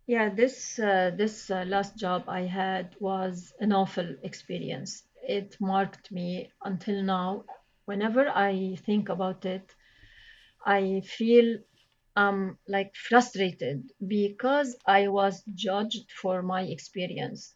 Yeah, 0.08 0.30
this 0.34 0.80
uh, 0.80 1.12
this 1.16 1.52
uh, 1.52 1.64
last 1.68 1.96
job 1.96 2.24
I 2.28 2.42
had 2.42 2.96
was 3.00 3.54
an 3.60 3.72
awful 3.72 4.16
experience. 4.24 5.04
It 5.22 5.58
marked 5.62 6.12
me 6.12 6.52
until 6.64 7.04
now. 7.04 7.46
Whenever 7.86 8.28
I 8.30 8.78
think 8.84 9.10
about 9.10 9.46
it, 9.46 9.76
I 10.66 11.02
feel 11.02 11.60
um 12.16 12.60
like 12.68 12.96
frustrated 12.96 13.92
because 14.08 14.78
I 14.88 15.10
was 15.10 15.44
judged 15.56 16.12
for 16.12 16.42
my 16.44 16.64
experience. 16.64 17.56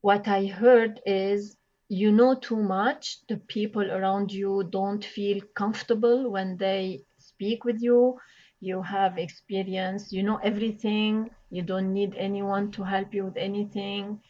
What 0.00 0.26
I 0.26 0.46
heard 0.46 1.00
is 1.06 1.56
you 1.88 2.10
know 2.10 2.34
too 2.34 2.60
much. 2.60 3.24
The 3.28 3.36
people 3.36 3.92
around 3.92 4.32
you 4.32 4.64
don't 4.64 5.04
feel 5.04 5.40
comfortable 5.54 6.28
when 6.32 6.56
they 6.56 7.04
speak 7.18 7.62
with 7.64 7.80
you. 7.80 8.18
You 8.60 8.82
have 8.82 9.18
experience, 9.18 10.12
you 10.12 10.22
know 10.22 10.38
everything. 10.42 11.30
You 11.50 11.62
don't 11.62 11.92
need 11.92 12.14
anyone 12.16 12.70
to 12.72 12.82
help 12.84 13.14
you 13.14 13.24
with 13.26 13.36
anything. 13.36 14.20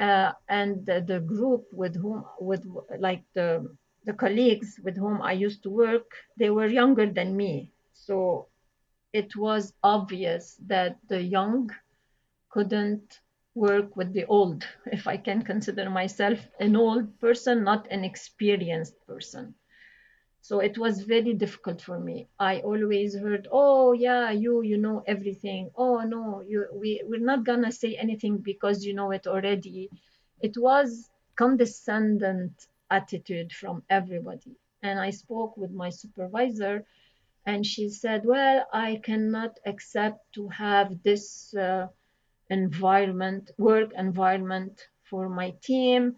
Uh, 0.00 0.32
and 0.48 0.84
the, 0.86 1.00
the 1.06 1.20
group 1.20 1.64
with 1.72 1.96
whom, 1.96 2.24
with 2.40 2.64
like 2.98 3.22
the 3.34 3.76
the 4.04 4.12
colleagues 4.12 4.78
with 4.84 4.96
whom 4.96 5.22
I 5.22 5.32
used 5.32 5.62
to 5.62 5.70
work, 5.70 6.10
they 6.38 6.50
were 6.50 6.66
younger 6.66 7.06
than 7.10 7.36
me. 7.36 7.72
So 7.92 8.48
it 9.12 9.36
was 9.36 9.72
obvious 9.82 10.56
that 10.66 10.98
the 11.08 11.22
young 11.22 11.70
couldn't 12.50 13.20
work 13.54 13.96
with 13.96 14.12
the 14.12 14.24
old, 14.26 14.66
if 14.86 15.06
I 15.06 15.16
can 15.16 15.42
consider 15.42 15.88
myself 15.90 16.38
an 16.60 16.76
old 16.76 17.20
person, 17.20 17.64
not 17.64 17.86
an 17.90 18.04
experienced 18.04 18.94
person. 19.06 19.54
So 20.44 20.60
it 20.60 20.78
was 20.78 21.02
very 21.02 21.34
difficult 21.34 21.80
for 21.82 21.98
me. 21.98 22.28
I 22.38 22.54
always 22.60 23.10
heard, 23.24 23.48
"Oh 23.50 23.92
yeah, 23.94 24.30
you 24.30 24.62
you 24.70 24.78
know 24.86 24.98
everything. 25.14 25.62
Oh 25.76 25.96
no, 26.14 26.40
you 26.50 26.58
we 26.82 26.90
we're 27.08 27.28
not 27.32 27.44
gonna 27.50 27.72
say 27.72 27.96
anything 27.96 28.34
because 28.50 28.86
you 28.86 28.94
know 28.94 29.10
it 29.18 29.26
already." 29.26 29.90
It 30.48 30.56
was 30.56 31.10
condescendent 31.42 32.54
attitude 32.90 33.52
from 33.52 33.82
everybody. 33.90 34.54
And 34.82 35.00
I 35.00 35.10
spoke 35.10 35.56
with 35.56 35.72
my 35.72 35.90
supervisor, 35.90 36.86
and 37.46 37.66
she 37.66 37.88
said, 37.88 38.24
"Well, 38.24 38.66
I 38.72 38.96
cannot 39.08 39.58
accept 39.66 40.20
to 40.34 40.48
have 40.48 41.02
this." 41.02 41.54
Uh, 41.54 41.88
environment, 42.50 43.50
work 43.58 43.92
environment 43.96 44.88
for 45.02 45.28
my 45.28 45.50
team, 45.62 46.16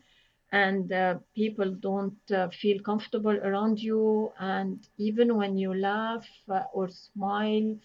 and 0.53 0.93
uh, 0.93 1.17
people 1.35 1.71
don't 1.73 2.31
uh, 2.33 2.49
feel 2.51 2.81
comfortable 2.81 3.37
around 3.39 3.81
you. 3.81 4.33
And 4.39 4.87
even 4.99 5.37
when 5.37 5.57
you 5.59 5.75
laugh 5.75 6.27
uh, 6.49 6.63
or 6.73 6.89
smile, 6.89 7.77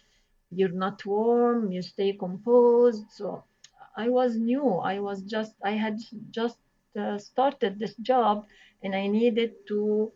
you're 0.52 0.70
not 0.86 1.06
warm, 1.06 1.72
you 1.72 1.82
stay 1.82 2.14
composed. 2.14 3.06
So 3.12 3.44
I 3.98 4.10
was 4.10 4.38
new. 4.38 4.76
I 4.76 5.00
was 5.00 5.24
just, 5.24 5.56
I 5.64 5.72
had 5.72 5.98
just 6.32 6.58
uh, 7.00 7.18
started 7.18 7.80
this 7.80 7.96
job 7.98 8.46
and 8.84 8.96
I 8.96 9.08
needed 9.08 9.54
to 9.70 10.12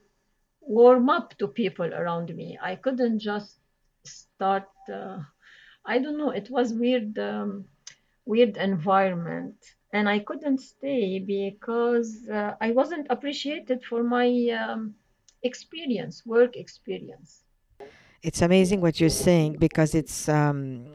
warm 0.62 1.10
up 1.10 1.38
to 1.38 1.48
people 1.48 1.94
around 1.94 2.36
me. 2.36 2.58
I 2.62 2.76
couldn't 2.76 3.20
just 3.20 3.60
start. 4.06 4.68
Uh, 4.92 5.20
I 5.86 6.00
don't 6.00 6.18
know. 6.18 6.32
It 6.32 6.50
was 6.50 6.74
weird. 6.74 7.18
Um, 7.20 7.66
weird 8.26 8.58
environment. 8.58 9.56
And 9.94 10.10
I 10.10 10.20
couldn't 10.20 10.60
stay 10.60 11.20
because 11.20 12.28
uh, 12.30 12.56
I 12.60 12.72
wasn't 12.72 13.08
appreciated 13.10 13.84
for 13.84 14.04
my 14.04 14.28
um, 14.50 14.96
experience, 15.44 16.26
work 16.26 16.58
experience. 16.58 17.44
It's 18.22 18.42
amazing 18.42 18.82
what 18.82 19.00
you're 19.00 19.10
saying 19.10 19.58
because 19.60 19.96
it's 19.96 20.28
um, 20.28 20.88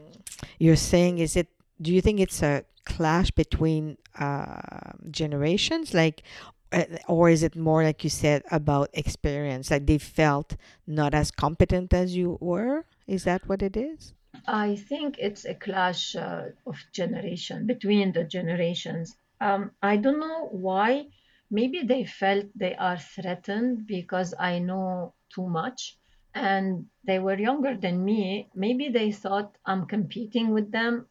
you're 0.59 0.75
saying 0.75 1.19
is 1.19 1.35
it 1.35 1.47
do 1.81 1.91
you 1.91 2.01
think 2.01 2.19
it's 2.19 2.43
a 2.43 2.63
clash 2.85 3.31
between 3.31 3.97
uh, 4.19 4.91
generations? 5.09 5.93
Like 5.93 6.23
uh, 6.71 6.83
or 7.07 7.29
is 7.29 7.41
it 7.41 7.55
more 7.55 7.83
like 7.83 8.03
you 8.03 8.09
said 8.09 8.43
about 8.51 8.89
experience? 8.93 9.71
Like 9.71 9.87
they 9.87 9.97
felt 9.97 10.57
not 10.85 11.13
as 11.13 11.31
competent 11.31 11.93
as 11.93 12.15
you 12.15 12.37
were? 12.41 12.85
Is 13.07 13.23
that 13.23 13.47
what 13.47 13.61
it 13.61 13.75
is 13.75 14.13
I 14.47 14.75
think 14.75 15.17
it's 15.19 15.45
a 15.45 15.55
clash 15.55 16.15
uh, 16.15 16.49
of 16.65 16.77
generation 16.93 17.67
between 17.67 18.11
the 18.11 18.23
generations. 18.23 19.15
Um, 19.39 19.71
I 19.81 19.97
don't 19.97 20.19
know 20.19 20.47
why. 20.51 21.07
Maybe 21.49 21.83
they 21.83 22.05
felt 22.05 22.45
they 22.55 22.75
are 22.75 22.97
threatened 22.97 23.87
because 23.87 24.33
I 24.39 24.59
know 24.59 25.13
too 25.33 25.47
much 25.47 25.97
and 26.33 26.85
they 27.03 27.19
were 27.19 27.37
younger 27.37 27.75
than 27.75 28.05
me. 28.05 28.49
Maybe 28.55 28.89
they 28.89 29.11
thought 29.11 29.57
I'm 29.65 29.85
competing 29.85 30.51
with 30.51 30.71
them, 30.71 31.07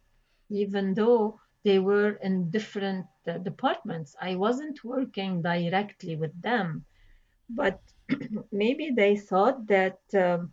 even 0.49 0.95
though 0.95 1.41
they 1.63 1.79
were 1.79 2.13
in 2.23 2.51
different 2.51 3.07
uh, 3.27 3.39
departments. 3.39 4.17
I 4.21 4.37
wasn't 4.37 4.83
working 4.83 5.43
directly 5.43 6.17
with 6.17 6.41
them, 6.41 6.87
but 7.51 7.81
maybe 8.53 8.91
they 8.91 9.17
thought 9.17 9.67
that. 9.67 9.99
Um, 10.15 10.53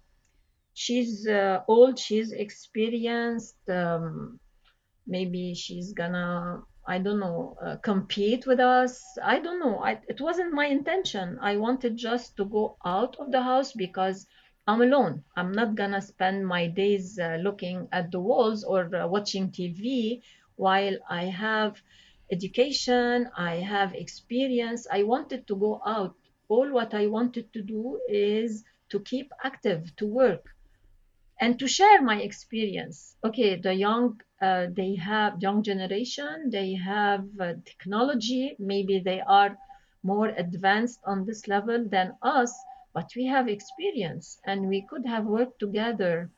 she's 0.79 1.27
uh, 1.27 1.61
old 1.67 1.97
she's 1.97 2.31
experienced 2.31 3.57
um, 3.67 4.39
maybe 5.07 5.55
she's 5.55 5.91
gonna 5.93 6.61
i 6.87 6.99
don't 6.99 7.19
know 7.19 7.57
uh, 7.65 7.77
compete 7.77 8.45
with 8.45 8.59
us. 8.59 9.01
I 9.23 9.39
don't 9.39 9.59
know. 9.59 9.79
I, 9.79 9.99
it 10.07 10.21
wasn't 10.21 10.53
my 10.53 10.67
intention. 10.67 11.39
I 11.41 11.57
wanted 11.57 11.97
just 11.97 12.37
to 12.37 12.45
go 12.45 12.77
out 12.85 13.15
of 13.19 13.31
the 13.31 13.41
house 13.41 13.73
because 13.73 14.27
i'm 14.67 14.81
alone. 14.83 15.23
I'm 15.35 15.51
not 15.51 15.73
gonna 15.73 15.99
spend 16.01 16.45
my 16.45 16.67
days 16.67 17.17
uh, 17.17 17.39
looking 17.41 17.87
at 17.91 18.11
the 18.11 18.19
walls 18.19 18.63
or 18.63 18.95
uh, 18.95 19.07
watching 19.07 19.49
tv 19.49 20.21
while 20.57 20.95
i 21.09 21.23
have 21.23 21.81
education 22.31 23.27
i 23.35 23.55
have 23.55 23.95
experience. 23.95 24.85
I 24.91 25.01
wanted 25.03 25.47
to 25.47 25.55
go 25.55 25.81
out. 25.87 26.13
All 26.49 26.71
what 26.71 26.93
i 26.93 27.07
wanted 27.07 27.51
to 27.53 27.63
do 27.63 27.99
is 28.07 28.63
to 28.89 28.99
keep 28.99 29.31
active 29.43 29.95
to 29.95 30.05
work 30.05 30.45
and 31.39 31.59
to 31.59 31.67
share 31.67 32.01
my 32.01 32.21
experience. 32.21 33.15
Okay, 33.23 33.55
the 33.55 33.73
young, 33.73 34.19
uh, 34.41 34.67
they 34.71 34.95
have 34.95 35.41
young 35.41 35.63
generation, 35.63 36.49
they 36.49 36.73
have 36.73 37.25
uh, 37.39 37.53
technology, 37.65 38.55
maybe 38.59 38.99
they 38.99 39.21
are 39.21 39.57
more 40.03 40.27
advanced 40.29 40.99
on 41.05 41.25
this 41.25 41.47
level 41.47 41.87
than 41.89 42.13
us, 42.21 42.53
but 42.93 43.09
we 43.15 43.25
have 43.25 43.47
experience 43.47 44.39
and 44.45 44.67
we 44.67 44.81
could 44.89 45.05
have 45.05 45.25
worked 45.25 45.59
together 45.59 46.31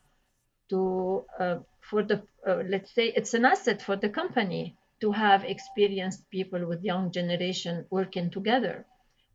to 0.69 1.25
uh, 1.39 1.57
for 1.81 2.03
the 2.03 2.21
uh, 2.47 2.61
let's 2.67 2.93
say 2.93 3.07
it's 3.15 3.33
an 3.33 3.45
asset 3.45 3.81
for 3.81 3.95
the 3.95 4.09
company 4.09 4.75
to 5.01 5.11
have 5.11 5.43
experienced 5.43 6.29
people 6.29 6.65
with 6.67 6.83
young 6.83 7.11
generation 7.11 7.85
working 7.89 8.29
together 8.29 8.85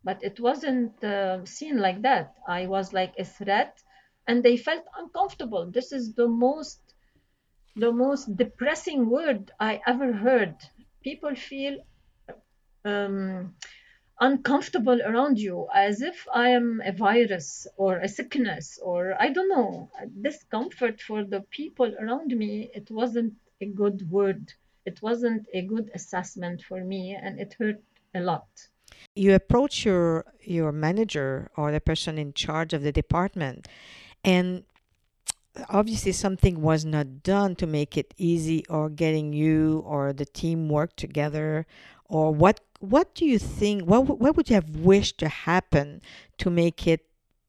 but 0.04 0.22
it 0.22 0.38
wasn't 0.40 0.92
uh, 1.04 1.44
seen 1.44 1.78
like 1.78 2.00
that 2.02 2.34
i 2.48 2.66
was 2.66 2.92
like 2.92 3.14
a 3.18 3.24
threat 3.24 3.82
and 4.26 4.42
they 4.42 4.56
felt 4.56 4.84
uncomfortable 4.98 5.70
this 5.70 5.92
is 5.92 6.14
the 6.14 6.28
most 6.28 6.80
the 7.76 7.92
most 7.92 8.36
depressing 8.36 9.10
word 9.10 9.50
i 9.60 9.80
ever 9.86 10.12
heard 10.12 10.54
people 11.02 11.34
feel 11.34 11.78
um, 12.84 13.54
uncomfortable 14.20 15.00
around 15.02 15.38
you 15.38 15.66
as 15.74 16.00
if 16.00 16.26
I 16.32 16.50
am 16.50 16.80
a 16.84 16.92
virus 16.92 17.66
or 17.76 17.98
a 17.98 18.08
sickness 18.08 18.78
or 18.82 19.20
I 19.20 19.30
don't 19.30 19.48
know. 19.48 19.90
Discomfort 20.20 21.00
for 21.00 21.24
the 21.24 21.40
people 21.50 21.94
around 22.00 22.28
me, 22.28 22.70
it 22.74 22.90
wasn't 22.90 23.34
a 23.60 23.66
good 23.66 24.08
word. 24.10 24.52
It 24.86 25.00
wasn't 25.02 25.46
a 25.52 25.62
good 25.62 25.90
assessment 25.94 26.62
for 26.62 26.84
me 26.84 27.16
and 27.20 27.40
it 27.40 27.56
hurt 27.58 27.82
a 28.14 28.20
lot. 28.20 28.46
You 29.16 29.34
approach 29.34 29.84
your 29.84 30.24
your 30.40 30.70
manager 30.72 31.50
or 31.56 31.72
the 31.72 31.80
person 31.80 32.18
in 32.18 32.32
charge 32.34 32.72
of 32.72 32.82
the 32.82 32.92
department 32.92 33.66
and 34.24 34.64
obviously 35.68 36.12
something 36.12 36.60
was 36.60 36.84
not 36.84 37.22
done 37.22 37.54
to 37.56 37.66
make 37.66 37.96
it 37.96 38.14
easy 38.16 38.64
or 38.68 38.88
getting 38.88 39.32
you 39.32 39.82
or 39.86 40.12
the 40.12 40.24
team 40.24 40.68
work 40.68 40.96
together. 40.96 41.66
Or 42.08 42.32
what 42.32 42.60
what 42.80 43.14
do 43.14 43.24
you 43.24 43.38
think 43.38 43.84
what 43.84 44.06
what 44.06 44.36
would 44.36 44.50
you 44.50 44.54
have 44.54 44.76
wished 44.76 45.18
to 45.18 45.28
happen 45.28 46.02
to 46.38 46.50
make 46.50 46.86
it 46.86 47.06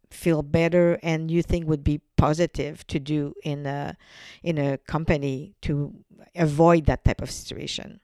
feel 0.09 0.41
better 0.43 0.97
and 1.03 1.29
you 1.29 1.41
think 1.41 1.67
would 1.67 1.83
be 1.83 1.99
positive 2.15 2.87
to 2.87 2.99
do 2.99 3.33
in 3.43 3.65
a 3.65 3.97
in 4.43 4.57
a 4.57 4.77
company 4.77 5.53
to 5.61 5.93
avoid 6.35 6.85
that 6.85 7.03
type 7.03 7.21
of 7.21 7.31
situation? 7.31 7.99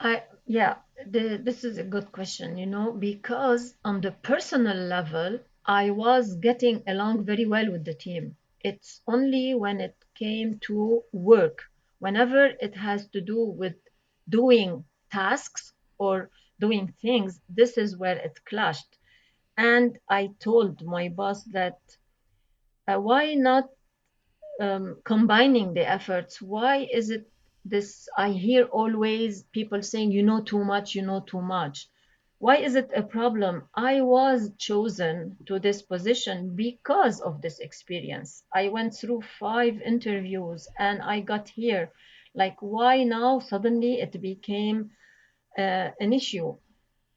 I 0.00 0.22
yeah, 0.46 0.76
the, 1.06 1.40
this 1.40 1.62
is 1.62 1.78
a 1.78 1.84
good 1.84 2.10
question, 2.10 2.56
you 2.56 2.66
know, 2.66 2.90
because 2.90 3.74
on 3.84 4.00
the 4.00 4.10
personal 4.10 4.76
level, 4.76 5.38
I 5.66 5.90
was 5.90 6.36
getting 6.36 6.82
along 6.86 7.24
very 7.24 7.46
well 7.46 7.70
with 7.70 7.84
the 7.84 7.94
team. 7.94 8.36
It's 8.60 9.00
only 9.06 9.54
when 9.54 9.80
it 9.80 9.96
came 10.14 10.58
to 10.66 11.02
work, 11.12 11.62
whenever 11.98 12.46
it 12.60 12.74
has 12.76 13.08
to 13.10 13.20
do 13.20 13.44
with 13.44 13.74
doing 14.28 14.84
tasks 15.10 15.72
or 15.98 16.30
doing 16.60 16.92
things, 17.02 17.40
this 17.48 17.78
is 17.78 17.96
where 17.96 18.16
it 18.18 18.38
clashed. 18.46 18.98
And 19.56 19.98
I 20.08 20.30
told 20.40 20.82
my 20.84 21.08
boss 21.08 21.44
that 21.52 21.78
uh, 22.86 22.98
why 22.98 23.34
not 23.34 23.64
um, 24.60 25.00
combining 25.04 25.74
the 25.74 25.88
efforts? 25.88 26.40
Why 26.42 26.88
is 26.92 27.10
it 27.10 27.26
this? 27.64 28.08
I 28.16 28.30
hear 28.32 28.64
always 28.66 29.44
people 29.52 29.82
saying, 29.82 30.12
you 30.12 30.22
know 30.22 30.42
too 30.42 30.64
much, 30.64 30.94
you 30.94 31.02
know 31.02 31.20
too 31.20 31.42
much. 31.42 31.88
Why 32.40 32.56
is 32.56 32.74
it 32.74 32.90
a 32.96 33.02
problem? 33.02 33.68
I 33.74 34.00
was 34.00 34.52
chosen 34.58 35.36
to 35.46 35.60
this 35.60 35.82
position 35.82 36.56
because 36.56 37.20
of 37.20 37.42
this 37.42 37.60
experience. 37.60 38.42
I 38.54 38.70
went 38.70 38.94
through 38.94 39.22
five 39.38 39.80
interviews 39.82 40.66
and 40.78 41.02
I 41.02 41.20
got 41.20 41.50
here. 41.50 41.92
Like, 42.34 42.56
why 42.62 43.04
now 43.04 43.40
suddenly 43.40 44.00
it 44.00 44.20
became 44.22 44.90
uh, 45.58 45.90
an 46.00 46.12
issue. 46.14 46.56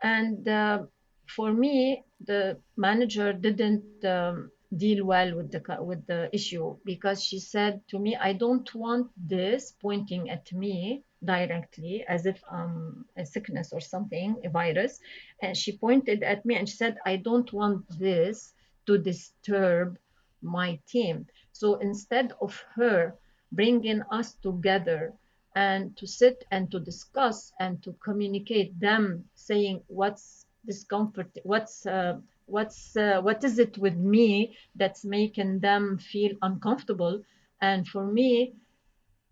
And 0.01 0.47
uh, 0.47 0.83
for 1.27 1.53
me, 1.53 2.03
the 2.25 2.59
manager 2.77 3.33
didn't 3.33 4.03
um, 4.05 4.51
deal 4.75 5.05
well 5.05 5.35
with 5.35 5.51
the 5.51 5.61
with 5.81 6.05
the 6.07 6.29
issue 6.33 6.77
because 6.83 7.23
she 7.23 7.39
said 7.39 7.81
to 7.89 7.99
me, 7.99 8.17
"I 8.17 8.33
don't 8.33 8.69
want 8.75 9.11
this 9.15 9.71
pointing 9.81 10.29
at 10.29 10.51
me 10.51 11.05
directly 11.25 12.03
as 12.07 12.25
if 12.25 12.43
I'm 12.51 13.05
a 13.17 13.25
sickness 13.25 13.73
or 13.73 13.79
something, 13.79 14.37
a 14.43 14.49
virus." 14.49 14.99
And 15.41 15.55
she 15.57 15.77
pointed 15.77 16.23
at 16.23 16.45
me 16.45 16.55
and 16.55 16.67
she 16.69 16.75
said, 16.75 16.97
"I 17.05 17.17
don't 17.17 17.51
want 17.53 17.85
this 17.99 18.53
to 18.87 18.97
disturb 18.97 19.97
my 20.41 20.79
team." 20.87 21.27
So 21.51 21.75
instead 21.75 22.33
of 22.41 22.63
her 22.75 23.15
bringing 23.51 24.01
us 24.11 24.35
together 24.35 25.13
and 25.55 25.95
to 25.97 26.07
sit 26.07 26.43
and 26.51 26.71
to 26.71 26.79
discuss 26.79 27.51
and 27.59 27.81
to 27.83 27.93
communicate 28.03 28.79
them 28.79 29.23
saying 29.35 29.81
what's 29.87 30.45
discomfort 30.65 31.29
what's 31.43 31.85
uh, 31.85 32.17
what's 32.45 32.95
uh, 32.97 33.21
what 33.21 33.43
is 33.43 33.59
it 33.59 33.77
with 33.77 33.95
me 33.95 34.55
that's 34.75 35.05
making 35.05 35.59
them 35.59 35.97
feel 35.97 36.31
uncomfortable 36.41 37.21
and 37.61 37.87
for 37.87 38.05
me 38.05 38.53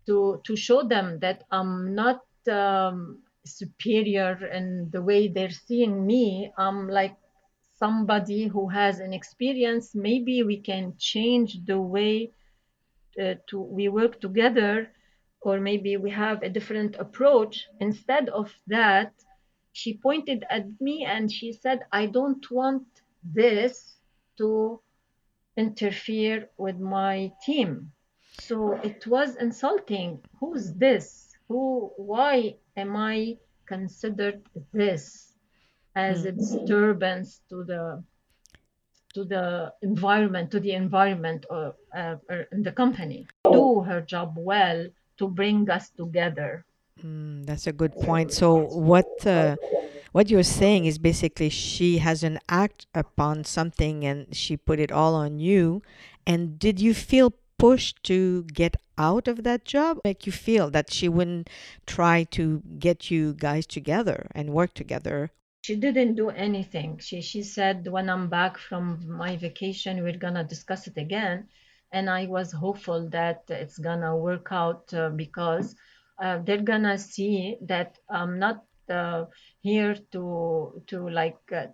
to 0.06 0.40
to 0.44 0.56
show 0.56 0.82
them 0.82 1.18
that 1.20 1.44
i'm 1.50 1.94
not 1.94 2.20
um, 2.50 3.18
superior 3.44 4.46
in 4.46 4.88
the 4.92 5.02
way 5.02 5.28
they're 5.28 5.58
seeing 5.66 6.06
me 6.06 6.52
i'm 6.58 6.88
like 6.88 7.16
somebody 7.78 8.46
who 8.46 8.68
has 8.68 9.00
an 9.00 9.12
experience 9.12 9.94
maybe 9.94 10.42
we 10.42 10.56
can 10.56 10.94
change 10.98 11.58
the 11.66 11.80
way 11.80 12.30
uh, 13.20 13.34
to 13.48 13.60
we 13.60 13.88
work 13.88 14.20
together 14.20 14.88
or 15.42 15.58
maybe 15.58 15.96
we 15.96 16.10
have 16.10 16.42
a 16.42 16.48
different 16.48 16.96
approach. 16.96 17.66
Instead 17.80 18.28
of 18.28 18.54
that, 18.68 19.12
she 19.72 19.98
pointed 19.98 20.44
at 20.50 20.64
me 20.80 21.04
and 21.04 21.30
she 21.30 21.52
said, 21.52 21.80
I 21.90 22.06
don't 22.06 22.48
want 22.50 22.86
this 23.24 23.96
to 24.38 24.80
interfere 25.56 26.48
with 26.56 26.78
my 26.78 27.32
team. 27.44 27.92
So 28.46 28.72
it 28.82 29.06
was 29.06 29.36
insulting. 29.36 30.20
Who's 30.40 30.72
this? 30.74 31.36
Who, 31.48 31.92
why 31.96 32.56
am 32.76 32.96
I 32.96 33.38
considered 33.66 34.42
this 34.72 35.34
as 35.94 36.24
a 36.24 36.32
disturbance 36.32 37.40
to 37.50 37.62
the 37.62 38.02
to 39.14 39.24
the 39.24 39.72
environment, 39.82 40.50
to 40.50 40.58
the 40.58 40.72
environment 40.72 41.44
or, 41.50 41.76
uh, 41.94 42.16
or 42.30 42.48
in 42.50 42.62
the 42.62 42.72
company? 42.72 43.28
Do 43.44 43.82
her 43.82 44.00
job 44.00 44.34
well 44.36 44.88
to 45.18 45.28
bring 45.28 45.70
us 45.70 45.90
together. 45.90 46.64
Mm, 47.04 47.46
that's 47.46 47.66
a 47.66 47.72
good 47.72 47.92
point. 47.92 48.32
So 48.32 48.56
what 48.56 49.26
uh, 49.26 49.56
what 50.12 50.30
you're 50.30 50.42
saying 50.42 50.86
is 50.86 50.98
basically 50.98 51.50
she 51.50 51.98
has 51.98 52.24
an 52.24 52.40
act 52.48 52.86
upon 52.94 53.44
something 53.44 54.04
and 54.04 54.34
she 54.34 54.56
put 54.56 54.80
it 54.80 54.90
all 54.90 55.14
on 55.14 55.38
you. 55.38 55.82
And 56.26 56.58
did 56.58 56.80
you 56.80 56.94
feel 56.94 57.34
pushed 57.62 58.02
to 58.10 58.42
get 58.60 58.74
out 58.98 59.28
of 59.28 59.44
that 59.44 59.64
job? 59.64 59.98
Make 60.04 60.26
you 60.26 60.32
feel 60.32 60.66
that 60.70 60.92
she 60.92 61.08
wouldn't 61.08 61.48
try 61.86 62.24
to 62.36 62.44
get 62.86 63.10
you 63.10 63.34
guys 63.34 63.66
together 63.66 64.18
and 64.34 64.52
work 64.58 64.74
together? 64.74 65.30
She 65.66 65.76
didn't 65.76 66.16
do 66.16 66.28
anything. 66.30 66.98
She 66.98 67.20
she 67.30 67.42
said 67.56 67.76
when 67.96 68.06
I'm 68.10 68.28
back 68.28 68.58
from 68.58 68.84
my 69.22 69.36
vacation, 69.36 70.02
we're 70.02 70.22
gonna 70.26 70.44
discuss 70.54 70.88
it 70.90 70.96
again 71.06 71.38
and 71.92 72.08
I 72.08 72.26
was 72.26 72.52
hopeful 72.52 73.08
that 73.10 73.44
it's 73.48 73.78
gonna 73.78 74.16
work 74.16 74.48
out 74.50 74.92
uh, 74.94 75.10
because 75.10 75.76
uh, 76.22 76.38
they're 76.44 76.68
gonna 76.72 76.98
see 76.98 77.58
that 77.62 77.98
I'm 78.10 78.38
not 78.38 78.64
uh, 78.88 79.26
here 79.60 79.96
to 80.12 80.82
to 80.88 81.08
like 81.08 81.40
uh, 81.52 81.66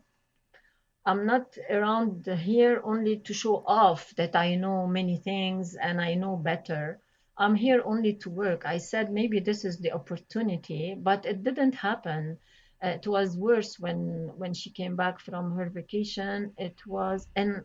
I'm 1.09 1.25
not 1.25 1.57
around 1.71 2.27
here 2.27 2.83
only 2.85 3.16
to 3.21 3.33
show 3.33 3.64
off 3.66 4.14
that 4.16 4.37
I 4.37 4.57
know 4.57 4.87
many 4.87 5.16
things 5.16 5.75
and 5.75 6.03
I 6.03 6.12
know 6.12 6.37
better. 6.37 7.01
I'm 7.38 7.55
here 7.55 7.81
only 7.83 8.12
to 8.16 8.29
work. 8.29 8.66
I 8.66 8.77
said 8.77 9.11
maybe 9.11 9.40
this 9.40 9.64
is 9.64 9.79
the 9.79 9.92
opportunity, 9.92 10.94
but 10.94 11.25
it 11.25 11.42
didn't 11.42 11.77
happen. 11.77 12.37
Uh, 12.85 12.88
it 12.88 13.07
was 13.07 13.38
worse 13.38 13.81
when 13.81 14.31
when 14.37 14.53
she 14.53 14.68
came 14.68 14.97
back 14.97 15.18
from 15.18 15.57
her 15.57 15.71
vacation. 15.71 16.53
It 16.59 16.77
was, 16.87 17.27
and 17.35 17.64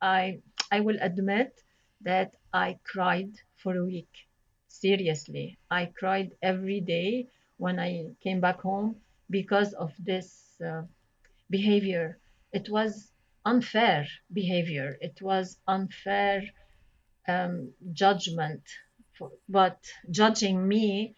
I 0.00 0.38
I 0.70 0.78
will 0.78 0.98
admit 1.00 1.50
that 2.02 2.36
I 2.52 2.78
cried 2.84 3.32
for 3.56 3.76
a 3.76 3.84
week. 3.84 4.14
Seriously, 4.68 5.58
I 5.68 5.86
cried 5.86 6.30
every 6.42 6.80
day 6.80 7.26
when 7.56 7.80
I 7.80 8.14
came 8.22 8.40
back 8.40 8.60
home 8.60 9.00
because 9.30 9.72
of 9.72 9.92
this 9.98 10.60
uh, 10.64 10.82
behavior. 11.50 12.20
It 12.54 12.70
was 12.70 13.10
unfair 13.44 14.06
behavior. 14.32 14.96
It 15.00 15.20
was 15.20 15.58
unfair 15.66 16.42
um, 17.28 17.72
judgment, 17.92 18.62
for, 19.18 19.32
but 19.48 19.78
judging 20.10 20.66
me 20.66 21.16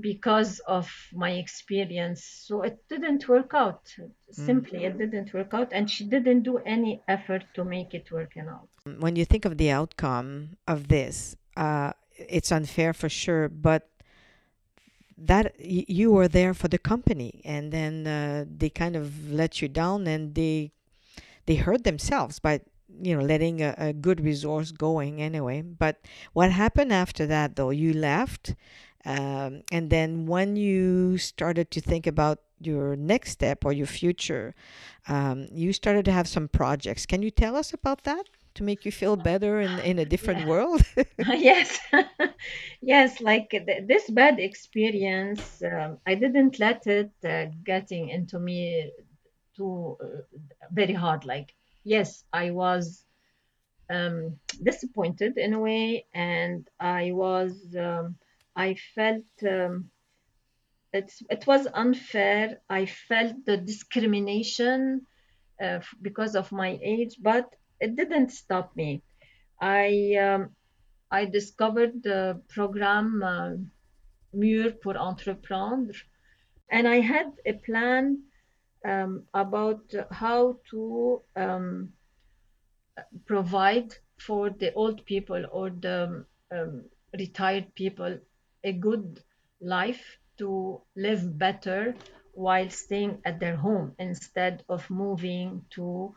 because 0.00 0.58
of 0.60 0.90
my 1.12 1.32
experience. 1.32 2.24
So 2.46 2.62
it 2.62 2.82
didn't 2.88 3.28
work 3.28 3.52
out. 3.54 3.82
Simply, 4.30 4.80
mm. 4.80 4.84
it 4.86 4.98
didn't 4.98 5.32
work 5.32 5.52
out, 5.52 5.68
and 5.72 5.90
she 5.90 6.04
didn't 6.04 6.42
do 6.42 6.58
any 6.58 7.02
effort 7.06 7.44
to 7.54 7.64
make 7.64 7.94
it 7.94 8.10
work 8.10 8.32
out. 8.36 8.68
When 8.98 9.16
you 9.16 9.24
think 9.24 9.44
of 9.44 9.58
the 9.58 9.70
outcome 9.70 10.56
of 10.66 10.88
this, 10.88 11.36
uh, 11.56 11.92
it's 12.18 12.50
unfair 12.50 12.92
for 12.92 13.08
sure, 13.08 13.48
but 13.48 13.88
that 15.18 15.54
you 15.58 16.10
were 16.10 16.28
there 16.28 16.52
for 16.52 16.68
the 16.68 16.78
company 16.78 17.40
and 17.44 17.72
then 17.72 18.06
uh, 18.06 18.44
they 18.48 18.68
kind 18.68 18.96
of 18.96 19.30
let 19.30 19.62
you 19.62 19.68
down 19.68 20.06
and 20.06 20.34
they 20.34 20.72
they 21.46 21.56
hurt 21.56 21.84
themselves 21.84 22.38
by 22.38 22.60
you 23.00 23.16
know 23.16 23.24
letting 23.24 23.62
a, 23.62 23.74
a 23.78 23.92
good 23.92 24.20
resource 24.20 24.72
going 24.72 25.22
anyway. 25.22 25.62
But 25.62 26.00
what 26.32 26.50
happened 26.50 26.92
after 26.92 27.26
that 27.26 27.56
though? 27.56 27.70
You 27.70 27.94
left 27.94 28.54
um, 29.04 29.62
and 29.72 29.88
then 29.90 30.26
when 30.26 30.56
you 30.56 31.16
started 31.16 31.70
to 31.70 31.80
think 31.80 32.06
about 32.06 32.40
your 32.60 32.96
next 32.96 33.30
step 33.32 33.64
or 33.64 33.72
your 33.72 33.86
future 33.86 34.54
um, 35.08 35.46
you 35.52 35.72
started 35.72 36.04
to 36.06 36.12
have 36.12 36.28
some 36.28 36.48
projects. 36.48 37.06
Can 37.06 37.22
you 37.22 37.30
tell 37.30 37.56
us 37.56 37.72
about 37.72 38.04
that 38.04 38.28
to 38.56 38.64
make 38.64 38.84
you 38.84 38.92
feel 38.92 39.16
better 39.16 39.60
in, 39.60 39.78
in 39.78 39.98
a 39.98 40.04
different 40.14 40.40
Yeah. 40.40 40.46
world? 40.46 40.82
Yes. 41.28 41.78
Yes 42.82 43.20
like 43.20 43.50
th- 43.50 43.86
this 43.86 44.10
bad 44.10 44.38
experience 44.38 45.62
um, 45.62 45.98
i 46.06 46.14
didn't 46.14 46.58
let 46.58 46.86
it 46.86 47.12
uh, 47.24 47.46
getting 47.64 48.08
into 48.10 48.38
me 48.38 48.90
too 49.56 49.96
uh, 50.02 50.22
very 50.72 50.92
hard. 50.92 51.24
Like 51.24 51.54
yes 51.84 52.24
i 52.32 52.50
was 52.50 53.04
um, 53.90 54.38
disappointed 54.62 55.38
in 55.38 55.54
a 55.54 55.60
way 55.60 56.06
and 56.14 56.68
i 56.80 57.12
was 57.12 57.52
um, 57.78 58.16
i 58.56 58.74
felt 58.94 59.24
um, 59.44 59.90
it's, 60.92 61.22
it 61.30 61.46
was 61.46 61.66
unfair. 61.74 62.60
I 62.70 62.86
felt 62.86 63.44
the 63.44 63.56
discrimination 63.56 65.06
uh, 65.62 65.80
because 66.00 66.34
of 66.36 66.52
my 66.52 66.78
age 66.82 67.16
but 67.20 67.54
it 67.80 67.96
didn't 67.96 68.30
stop 68.30 68.74
me. 68.76 69.02
I 69.60 70.14
um, 70.20 70.50
I 71.10 71.24
discovered 71.26 72.02
the 72.02 72.40
program 72.48 73.22
uh, 73.22 73.52
Mur 74.32 74.72
pour 74.82 74.96
Entreprendre, 74.96 75.96
and 76.70 76.88
I 76.88 77.00
had 77.00 77.32
a 77.46 77.54
plan 77.54 78.22
um, 78.84 79.24
about 79.34 79.82
how 80.10 80.58
to 80.70 81.22
um, 81.36 81.92
provide 83.26 83.94
for 84.18 84.50
the 84.50 84.72
old 84.74 85.04
people 85.04 85.44
or 85.52 85.70
the 85.70 86.24
um, 86.50 86.84
retired 87.18 87.74
people 87.74 88.18
a 88.64 88.72
good 88.72 89.20
life 89.60 90.18
to 90.38 90.80
live 90.96 91.38
better 91.38 91.94
while 92.32 92.68
staying 92.70 93.20
at 93.24 93.40
their 93.40 93.56
home 93.56 93.94
instead 93.98 94.62
of 94.68 94.88
moving 94.90 95.64
to 95.70 96.14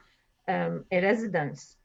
um, 0.49 0.85
a 0.91 1.01
residence 1.01 1.77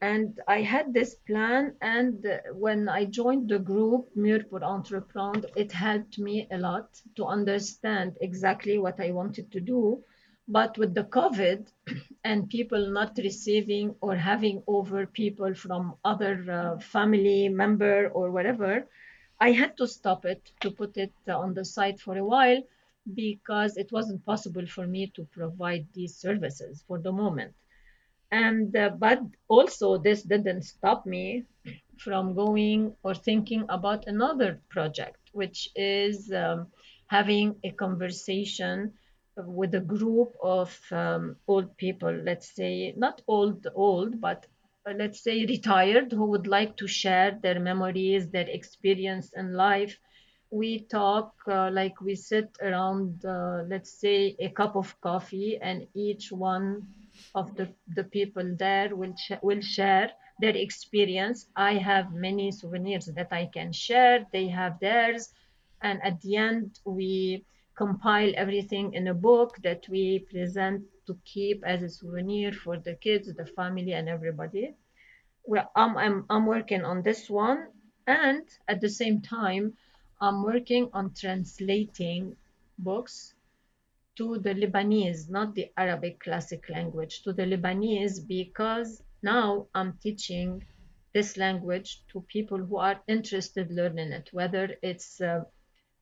and 0.00 0.38
I 0.46 0.60
had 0.60 0.92
this 0.92 1.14
plan. 1.14 1.74
And 1.80 2.40
when 2.52 2.88
I 2.88 3.06
joined 3.06 3.48
the 3.48 3.58
group 3.58 4.10
Mur 4.14 4.42
pour 4.44 4.62
Entreprendre, 4.62 5.50
it 5.56 5.72
helped 5.72 6.18
me 6.18 6.46
a 6.50 6.58
lot 6.58 7.00
to 7.16 7.24
understand 7.24 8.16
exactly 8.20 8.78
what 8.78 9.00
I 9.00 9.12
wanted 9.12 9.50
to 9.52 9.60
do. 9.60 10.04
But 10.48 10.76
with 10.78 10.94
the 10.94 11.04
COVID 11.04 11.66
and 12.24 12.48
people 12.50 12.90
not 12.90 13.16
receiving 13.16 13.94
or 14.00 14.14
having 14.14 14.62
over 14.66 15.06
people 15.06 15.54
from 15.54 15.94
other 16.04 16.44
uh, 16.50 16.78
family 16.78 17.48
member 17.48 18.08
or 18.08 18.30
whatever, 18.30 18.86
I 19.40 19.52
had 19.52 19.76
to 19.78 19.86
stop 19.86 20.24
it 20.24 20.52
to 20.60 20.70
put 20.70 20.96
it 20.98 21.12
on 21.26 21.54
the 21.54 21.64
side 21.64 22.00
for 22.00 22.16
a 22.16 22.24
while 22.24 22.62
because 23.14 23.76
it 23.76 23.92
wasn't 23.92 24.24
possible 24.26 24.66
for 24.66 24.86
me 24.86 25.06
to 25.14 25.24
provide 25.24 25.86
these 25.94 26.14
services 26.16 26.84
for 26.86 26.98
the 26.98 27.12
moment 27.12 27.54
and 28.30 28.74
uh, 28.76 28.90
but 28.98 29.20
also 29.48 29.96
this 29.98 30.22
didn't 30.22 30.62
stop 30.62 31.06
me 31.06 31.44
from 31.98 32.34
going 32.34 32.94
or 33.02 33.14
thinking 33.14 33.64
about 33.68 34.04
another 34.06 34.60
project 34.70 35.18
which 35.32 35.68
is 35.76 36.30
um, 36.32 36.66
having 37.08 37.54
a 37.64 37.70
conversation 37.72 38.92
with 39.36 39.74
a 39.74 39.80
group 39.80 40.32
of 40.42 40.78
um, 40.92 41.36
old 41.48 41.76
people 41.76 42.12
let's 42.24 42.54
say 42.54 42.92
not 42.96 43.20
old 43.28 43.66
old 43.74 44.20
but 44.20 44.46
uh, 44.88 44.92
let's 44.96 45.22
say 45.22 45.44
retired 45.46 46.12
who 46.12 46.26
would 46.26 46.46
like 46.46 46.76
to 46.76 46.86
share 46.86 47.38
their 47.42 47.60
memories 47.60 48.28
their 48.30 48.48
experience 48.48 49.30
in 49.36 49.52
life. 49.54 49.98
We 50.50 50.80
talk 50.90 51.32
uh, 51.48 51.70
like 51.72 52.00
we 52.00 52.14
sit 52.14 52.48
around 52.62 53.24
uh, 53.24 53.62
let's 53.68 54.00
say 54.00 54.36
a 54.40 54.48
cup 54.50 54.76
of 54.76 54.98
coffee 55.00 55.58
and 55.60 55.86
each 55.94 56.32
one 56.32 56.86
of 57.34 57.54
the, 57.56 57.68
the 57.94 58.04
people 58.04 58.56
there 58.58 58.94
will 58.96 59.14
sh- 59.16 59.42
will 59.42 59.60
share 59.60 60.10
their 60.40 60.56
experience. 60.56 61.46
I 61.56 61.74
have 61.74 62.12
many 62.12 62.50
souvenirs 62.52 63.06
that 63.06 63.32
i 63.32 63.46
can 63.46 63.72
share. 63.72 64.26
They 64.32 64.48
have 64.48 64.78
theirs. 64.80 65.32
And 65.82 66.02
at 66.02 66.20
the 66.20 66.36
end 66.36 66.80
we 66.84 67.44
compile 67.76 68.32
everything 68.36 68.94
in 68.94 69.08
a 69.08 69.14
book 69.14 69.56
that 69.62 69.86
we 69.88 70.20
present 70.30 70.82
to 71.06 71.16
keep 71.24 71.62
as 71.64 71.82
a 71.82 71.88
souvenir 71.88 72.52
for 72.52 72.78
the 72.78 72.94
kids 72.94 73.32
the 73.34 73.46
family 73.46 73.92
and 73.92 74.08
everybody. 74.08 74.74
Well 75.44 75.70
I'm, 75.76 75.96
I'm 75.96 76.24
i'm 76.30 76.46
working 76.46 76.84
on 76.84 77.02
this 77.02 77.30
one. 77.30 77.68
And 78.06 78.44
at 78.68 78.80
the 78.80 78.88
same 78.90 79.20
time 79.22 79.74
i'm 80.20 80.42
working 80.42 80.90
on 80.92 81.12
translating 81.14 82.36
books 82.78 83.34
to 84.16 84.38
the 84.38 84.54
lebanese 84.54 85.28
not 85.30 85.54
the 85.54 85.66
arabic 85.76 86.20
classic 86.20 86.68
language 86.68 87.22
to 87.22 87.32
the 87.32 87.42
lebanese 87.42 88.26
because 88.26 89.02
now 89.22 89.66
i'm 89.74 89.92
teaching 90.02 90.62
this 91.14 91.36
language 91.36 92.02
to 92.08 92.20
people 92.28 92.58
who 92.58 92.76
are 92.76 93.00
interested 93.08 93.70
learning 93.70 94.12
it 94.12 94.28
whether 94.32 94.74
it's 94.82 95.20
uh, 95.20 95.40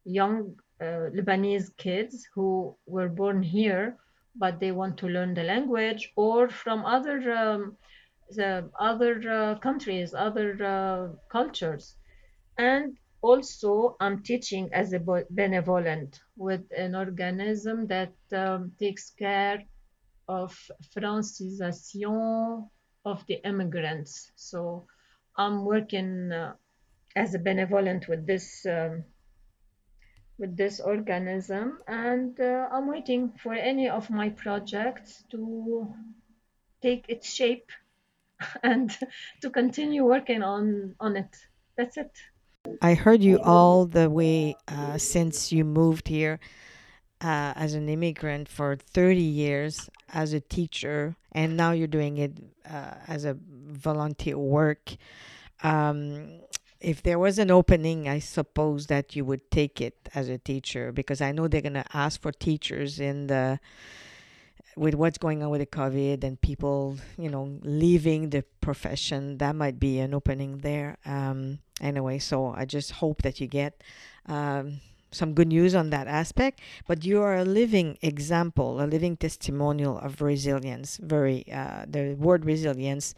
young 0.05 0.55
uh, 0.81 1.09
lebanese 1.16 1.70
kids 1.77 2.27
who 2.35 2.77
were 2.87 3.09
born 3.09 3.42
here 3.42 3.96
but 4.37 4.59
they 4.59 4.72
want 4.72 4.96
to 4.98 5.07
learn 5.07 5.33
the 5.35 5.42
language 5.42 6.12
or 6.16 6.48
from 6.48 6.85
other 6.85 7.33
um, 7.33 7.77
the 8.31 8.70
other 8.79 9.20
uh, 9.31 9.59
countries, 9.59 10.14
other 10.14 10.57
uh, 10.64 11.09
cultures. 11.31 11.96
And 12.59 12.96
also, 13.24 13.96
I'm 14.00 14.22
teaching 14.22 14.68
as 14.74 14.92
a 14.92 15.00
benevolent 15.30 16.20
with 16.37 16.60
an 16.76 16.94
organism 16.94 17.87
that 17.87 18.12
um, 18.32 18.72
takes 18.78 19.10
care 19.18 19.64
of 20.28 20.54
francisation 20.94 22.68
of 23.06 23.26
the 23.26 23.40
immigrants. 23.46 24.30
So 24.37 24.87
I'm 25.38 25.64
working 25.64 26.32
uh, 26.32 26.52
as 27.16 27.34
a 27.34 27.38
benevolent 27.38 28.08
with 28.08 28.26
this 28.26 28.66
um, 28.66 29.04
with 30.38 30.54
this 30.54 30.80
organism, 30.80 31.78
and 31.88 32.38
uh, 32.38 32.68
I'm 32.70 32.88
waiting 32.88 33.32
for 33.42 33.54
any 33.54 33.88
of 33.88 34.10
my 34.10 34.28
projects 34.28 35.24
to 35.30 35.88
take 36.82 37.06
its 37.08 37.32
shape 37.32 37.70
and 38.62 38.94
to 39.40 39.48
continue 39.48 40.04
working 40.04 40.42
on 40.42 40.94
on 41.00 41.16
it. 41.16 41.34
That's 41.78 41.96
it. 41.96 42.12
I 42.81 42.94
heard 42.94 43.22
you 43.22 43.40
all 43.40 43.87
the 43.87 44.09
way 44.09 44.57
uh, 44.68 44.98
since 44.98 45.53
you 45.53 45.64
moved 45.64 46.09
here 46.09 46.40
uh, 47.20 47.53
as 47.57 47.74
an 47.74 47.88
immigrant 47.88 48.48
for 48.48 48.77
30 48.77 49.20
years 49.20 49.90
as 50.12 50.33
a 50.33 50.40
teacher, 50.40 51.16
and 51.33 51.57
now 51.57 51.72
you're 51.72 51.87
doing 51.87 52.18
it 52.18 52.33
uh, 52.68 52.94
as 53.07 53.24
a 53.24 53.37
volunteer 53.40 54.38
work. 54.38 54.96
Um, 55.62 56.40
if 56.81 57.03
there 57.03 57.18
was 57.18 57.38
an 57.38 57.50
opening, 57.50 58.09
I 58.09 58.18
suppose 58.18 58.87
that 58.87 59.16
you 59.16 59.24
would 59.24 59.50
take 59.50 59.81
it 59.81 60.09
as 60.14 60.29
a 60.29 60.38
teacher 60.38 60.92
because 60.92 61.20
I 61.20 61.33
know 61.33 61.48
they're 61.48 61.62
going 61.62 61.74
to 61.74 61.96
ask 61.96 62.20
for 62.20 62.33
teachers 62.33 63.00
in 63.00 63.27
the 63.27 63.59
with 64.76 64.94
what's 64.94 65.18
going 65.18 65.42
on 65.42 65.50
with 65.50 65.60
the 65.60 65.66
COVID 65.66 66.24
and 66.24 66.40
people, 66.40 66.96
you 67.18 67.30
know, 67.30 67.58
leaving 67.62 68.30
the 68.30 68.44
profession, 68.60 69.38
that 69.38 69.54
might 69.54 69.78
be 69.78 69.98
an 70.00 70.14
opening 70.14 70.59
there. 70.59 70.96
Um, 71.05 71.59
anyway, 71.80 72.18
so 72.18 72.49
I 72.57 72.64
just 72.64 72.92
hope 72.92 73.22
that 73.22 73.40
you 73.40 73.46
get 73.46 73.82
um, 74.26 74.80
some 75.11 75.32
good 75.34 75.49
news 75.49 75.74
on 75.74 75.90
that 75.90 76.09
aspect. 76.09 76.61
But 76.86 77.05
you 77.05 77.22
are 77.22 77.36
a 77.36 77.44
living 77.44 77.99
example, 78.03 78.80
a 78.80 78.86
living 78.86 79.16
testimonial 79.16 79.99
of 79.99 80.20
resilience. 80.20 80.99
Very, 80.99 81.44
uh, 81.53 81.86
the 81.88 82.14
word 82.14 82.44
resilience, 82.44 83.14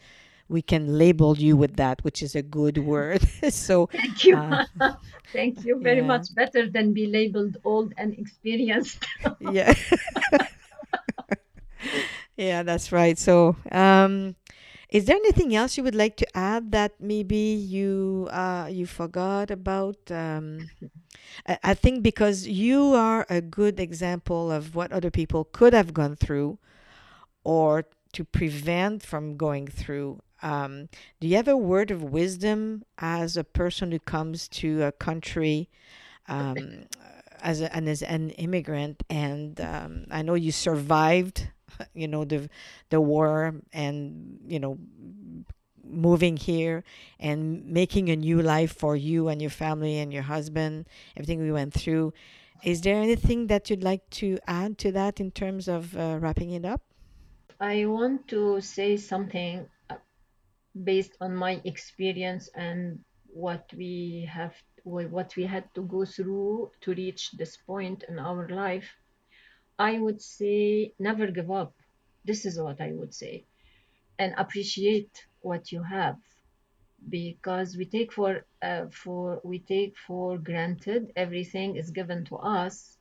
we 0.49 0.61
can 0.61 0.97
label 0.97 1.37
you 1.37 1.57
with 1.57 1.75
that, 1.77 2.03
which 2.03 2.21
is 2.21 2.35
a 2.35 2.41
good 2.41 2.77
word. 2.93 3.21
so, 3.49 3.87
Thank 3.91 4.23
you. 4.25 4.35
uh, 4.37 4.65
Thank 5.33 5.65
you 5.65 5.79
very 5.81 5.97
yeah, 5.97 6.07
much. 6.07 6.33
Better 6.33 6.69
than 6.69 6.93
be 6.93 7.07
labeled 7.07 7.57
old 7.65 7.93
and 7.97 8.17
experienced. 8.17 9.03
yeah, 9.41 9.73
yeah, 12.37 12.63
that's 12.63 12.91
right. 12.91 13.17
So, 13.17 13.55
um, 13.71 14.35
Is 14.89 15.05
there 15.05 15.17
anything 15.17 15.55
else 15.55 15.77
you 15.77 15.83
would 15.83 15.95
like 15.95 16.17
to 16.17 16.27
add 16.37 16.71
that 16.73 16.93
maybe 16.99 17.37
you 17.37 18.27
uh, 18.31 18.69
you 18.71 18.85
forgot 18.87 19.51
about? 19.51 19.97
Um, 20.11 20.69
I, 21.63 21.73
think 21.75 22.03
because 22.03 22.47
you 22.47 22.95
are 22.95 23.25
a 23.29 23.41
good 23.41 23.79
example 23.79 24.51
of 24.51 24.75
what 24.75 24.91
other 24.93 25.11
people 25.11 25.45
could 25.45 25.73
have 25.73 25.93
gone 25.93 26.15
through 26.15 26.59
or 27.43 27.85
to 28.13 28.23
prevent 28.25 29.03
from 29.03 29.37
going 29.37 29.67
through. 29.67 30.19
Um, 30.41 30.89
do 31.19 31.27
you 31.27 31.35
have 31.37 31.47
a 31.49 31.57
word 31.57 31.91
of 31.91 32.03
wisdom 32.03 32.83
as 32.99 33.37
a 33.37 33.43
person 33.43 33.91
who 33.91 33.99
comes 33.99 34.47
to 34.61 34.83
a 34.83 34.91
country 34.91 35.69
um, 36.27 36.85
as, 37.41 37.61
a, 37.61 37.73
and 37.75 37.89
as 37.89 38.01
an 38.03 38.31
immigrant, 38.31 39.03
and 39.09 39.59
um, 39.61 40.05
I 40.11 40.21
know 40.21 40.35
you 40.35 40.51
survived, 40.51 41.49
you 41.93 42.07
know, 42.07 42.25
the 42.25 42.49
the 42.89 43.01
war, 43.01 43.55
and 43.73 44.39
you 44.47 44.59
know, 44.59 44.77
moving 45.83 46.37
here 46.37 46.83
and 47.19 47.65
making 47.65 48.09
a 48.09 48.15
new 48.15 48.41
life 48.41 48.73
for 48.73 48.95
you 48.95 49.27
and 49.27 49.41
your 49.41 49.51
family 49.51 49.99
and 49.99 50.13
your 50.13 50.23
husband. 50.23 50.87
Everything 51.15 51.41
we 51.41 51.51
went 51.51 51.73
through. 51.73 52.13
Is 52.63 52.81
there 52.81 52.97
anything 52.97 53.47
that 53.47 53.69
you'd 53.69 53.83
like 53.83 54.09
to 54.21 54.37
add 54.47 54.77
to 54.79 54.91
that 54.91 55.19
in 55.19 55.31
terms 55.31 55.67
of 55.67 55.95
uh, 55.97 56.17
wrapping 56.19 56.51
it 56.51 56.65
up? 56.65 56.81
I 57.59 57.85
want 57.85 58.27
to 58.29 58.61
say 58.61 58.97
something 58.97 59.67
uh, 59.89 59.97
based 60.83 61.17
on 61.21 61.35
my 61.35 61.61
experience 61.65 62.49
and 62.55 62.99
what 63.27 63.71
we 63.75 64.27
have 64.31 64.55
what 64.83 65.35
we 65.35 65.43
had 65.43 65.73
to 65.75 65.83
go 65.83 66.05
through 66.05 66.71
to 66.81 66.93
reach 66.93 67.31
this 67.31 67.57
point 67.57 68.03
in 68.09 68.19
our 68.19 68.47
life 68.49 68.89
i 69.79 69.99
would 69.99 70.21
say 70.21 70.93
never 70.99 71.27
give 71.27 71.51
up. 71.51 71.73
This 72.25 72.45
is 72.45 72.59
what 72.59 72.81
i 72.81 72.91
would 72.91 73.13
say. 73.13 73.45
And 74.19 74.33
appreciate 74.37 75.25
what 75.41 75.71
you 75.71 75.83
have. 75.83 76.17
Because 77.09 77.77
we 77.77 77.85
take 77.85 78.11
for 78.11 78.45
uh, 78.61 78.87
for 78.91 79.39
we 79.43 79.59
take 79.59 79.95
for 80.07 80.37
granted 80.37 81.11
everything 81.15 81.75
is 81.75 81.91
given 81.91 82.25
to 82.25 82.37
us 82.37 82.97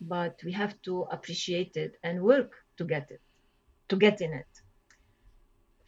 but 0.00 0.40
we 0.44 0.52
have 0.52 0.80
to 0.82 1.02
appreciate 1.10 1.76
it 1.76 1.98
and 2.02 2.22
work 2.22 2.52
to 2.78 2.84
get 2.84 3.10
it 3.10 3.20
to 3.88 3.96
get 3.96 4.20
in 4.20 4.32
it. 4.32 4.52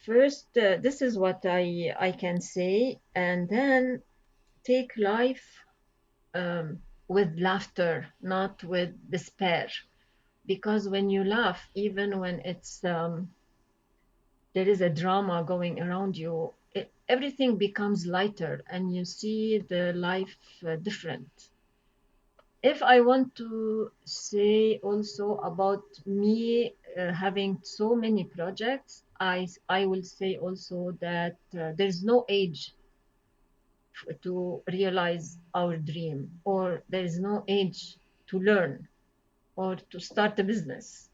First 0.04 0.48
uh, 0.58 0.78
this 0.82 1.00
is 1.02 1.16
what 1.16 1.40
i 1.46 1.94
i 1.98 2.10
can 2.12 2.40
say 2.40 3.00
and 3.14 3.48
then 3.48 4.02
take 4.64 4.92
life 4.96 5.46
um, 6.34 6.80
with 7.08 7.38
laughter, 7.38 8.06
not 8.20 8.62
with 8.64 8.90
despair. 9.10 9.68
Because 10.46 10.88
when 10.88 11.10
you 11.10 11.24
laugh, 11.24 11.68
even 11.74 12.18
when 12.18 12.40
it's 12.40 12.84
um, 12.84 13.28
there 14.54 14.68
is 14.68 14.80
a 14.80 14.90
drama 14.90 15.44
going 15.44 15.80
around 15.80 16.16
you, 16.16 16.52
it, 16.74 16.90
everything 17.08 17.56
becomes 17.56 18.06
lighter 18.06 18.62
and 18.70 18.94
you 18.94 19.04
see 19.04 19.58
the 19.58 19.92
life 19.94 20.36
uh, 20.66 20.76
different. 20.76 21.30
If 22.62 22.82
I 22.82 23.00
want 23.00 23.34
to 23.36 23.90
say 24.04 24.78
also 24.82 25.36
about 25.38 25.82
me 26.06 26.74
uh, 26.98 27.12
having 27.12 27.58
so 27.62 27.94
many 27.96 28.24
projects, 28.24 29.02
I, 29.20 29.48
I 29.68 29.86
will 29.86 30.02
say 30.02 30.36
also 30.36 30.92
that 31.00 31.36
uh, 31.58 31.72
there's 31.76 32.04
no 32.04 32.24
age 32.28 32.72
to 34.22 34.62
realize 34.72 35.38
our 35.54 35.76
dream, 35.76 36.40
or 36.44 36.82
there 36.88 37.04
is 37.04 37.18
no 37.18 37.44
age 37.48 37.96
to 38.28 38.38
learn 38.38 38.88
or 39.56 39.76
to 39.90 40.00
start 40.00 40.38
a 40.38 40.44
business. 40.44 41.08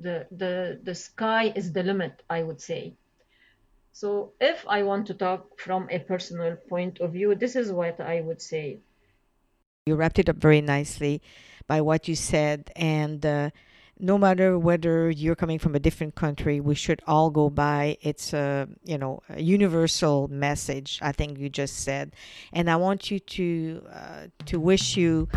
The, 0.00 0.26
the, 0.30 0.80
the 0.82 0.94
sky 0.94 1.52
is 1.54 1.72
the 1.72 1.82
limit, 1.82 2.22
I 2.28 2.42
would 2.42 2.60
say. 2.60 2.94
So, 3.92 4.32
if 4.40 4.62
I 4.68 4.82
want 4.82 5.06
to 5.06 5.14
talk 5.14 5.58
from 5.58 5.88
a 5.90 5.98
personal 6.00 6.56
point 6.68 7.00
of 7.00 7.12
view, 7.12 7.34
this 7.34 7.56
is 7.56 7.72
what 7.72 7.98
I 7.98 8.20
would 8.20 8.42
say. 8.42 8.80
You 9.86 9.94
wrapped 9.94 10.18
it 10.18 10.28
up 10.28 10.36
very 10.36 10.60
nicely 10.60 11.22
by 11.66 11.80
what 11.80 12.06
you 12.06 12.14
said, 12.14 12.70
and 12.76 13.24
uh, 13.24 13.50
no 13.98 14.18
matter 14.18 14.58
whether 14.58 15.10
you're 15.10 15.34
coming 15.34 15.58
from 15.58 15.74
a 15.74 15.78
different 15.78 16.14
country, 16.14 16.60
we 16.60 16.74
should 16.74 17.00
all 17.06 17.30
go 17.30 17.48
by. 17.48 17.96
It's 18.02 18.32
a 18.32 18.68
you 18.84 18.98
know 18.98 19.22
a 19.28 19.42
universal 19.42 20.28
message. 20.28 20.98
I 21.02 21.12
think 21.12 21.38
you 21.38 21.48
just 21.48 21.84
said, 21.84 22.14
and 22.52 22.70
I 22.70 22.76
want 22.76 23.10
you 23.10 23.18
to 23.18 23.86
uh, 23.92 24.26
to 24.46 24.60
wish 24.60 24.96
you 24.96 25.28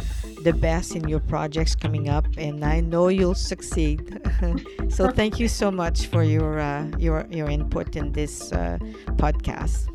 the 0.44 0.54
best 0.54 0.96
in 0.96 1.08
your 1.08 1.20
projects 1.22 1.76
coming 1.76 2.10
up, 2.10 2.26
and 2.38 2.64
I 2.66 2.82
know 2.82 3.08
you'll 3.08 3.36
succeed. 3.36 4.20
so 4.90 5.10
thank 5.10 5.40
you 5.40 5.48
so 5.48 5.72
much 5.72 6.08
for 6.08 6.24
your 6.24 6.60
uh, 6.60 6.88
your 6.98 7.26
your 7.30 7.50
input 7.50 7.96
in 7.96 8.12
this 8.12 8.52
uh, 8.52 8.78
podcast. 9.16 9.88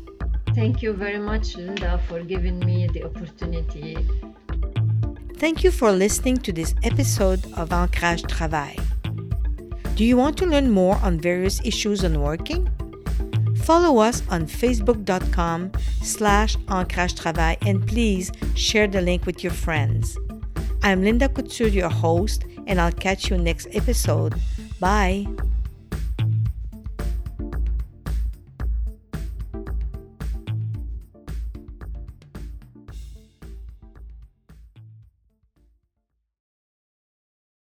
Thank 0.55 0.81
you 0.81 0.93
very 0.93 1.19
much, 1.19 1.57
Linda, 1.57 1.99
for 2.07 2.21
giving 2.21 2.59
me 2.59 2.87
the 2.87 3.03
opportunity 3.03 3.97
Thank 5.37 5.65
you 5.65 5.71
for 5.71 5.91
listening 5.91 6.37
to 6.37 6.53
this 6.53 6.73
episode 6.83 7.45
of 7.53 7.73
Ancrage 7.73 8.23
Travail. 8.23 8.75
Do 9.95 10.05
you 10.05 10.15
want 10.15 10.37
to 10.37 10.45
learn 10.45 10.71
more 10.71 10.95
on 11.03 11.19
various 11.19 11.59
issues 11.65 12.05
on 12.05 12.21
working? 12.21 12.69
Follow 13.63 13.97
us 13.99 14.23
on 14.29 14.45
facebook.com 14.45 15.73
slash 16.01 16.55
ancrage 16.69 17.15
travail 17.15 17.57
and 17.65 17.85
please 17.85 18.31
share 18.55 18.87
the 18.87 19.01
link 19.01 19.25
with 19.25 19.43
your 19.43 19.53
friends. 19.53 20.17
I'm 20.83 21.03
Linda 21.03 21.27
Couture, 21.27 21.67
your 21.67 21.89
host, 21.89 22.45
and 22.67 22.79
I'll 22.79 22.91
catch 22.91 23.29
you 23.29 23.37
next 23.37 23.67
episode. 23.73 24.35
Bye. 24.79 25.27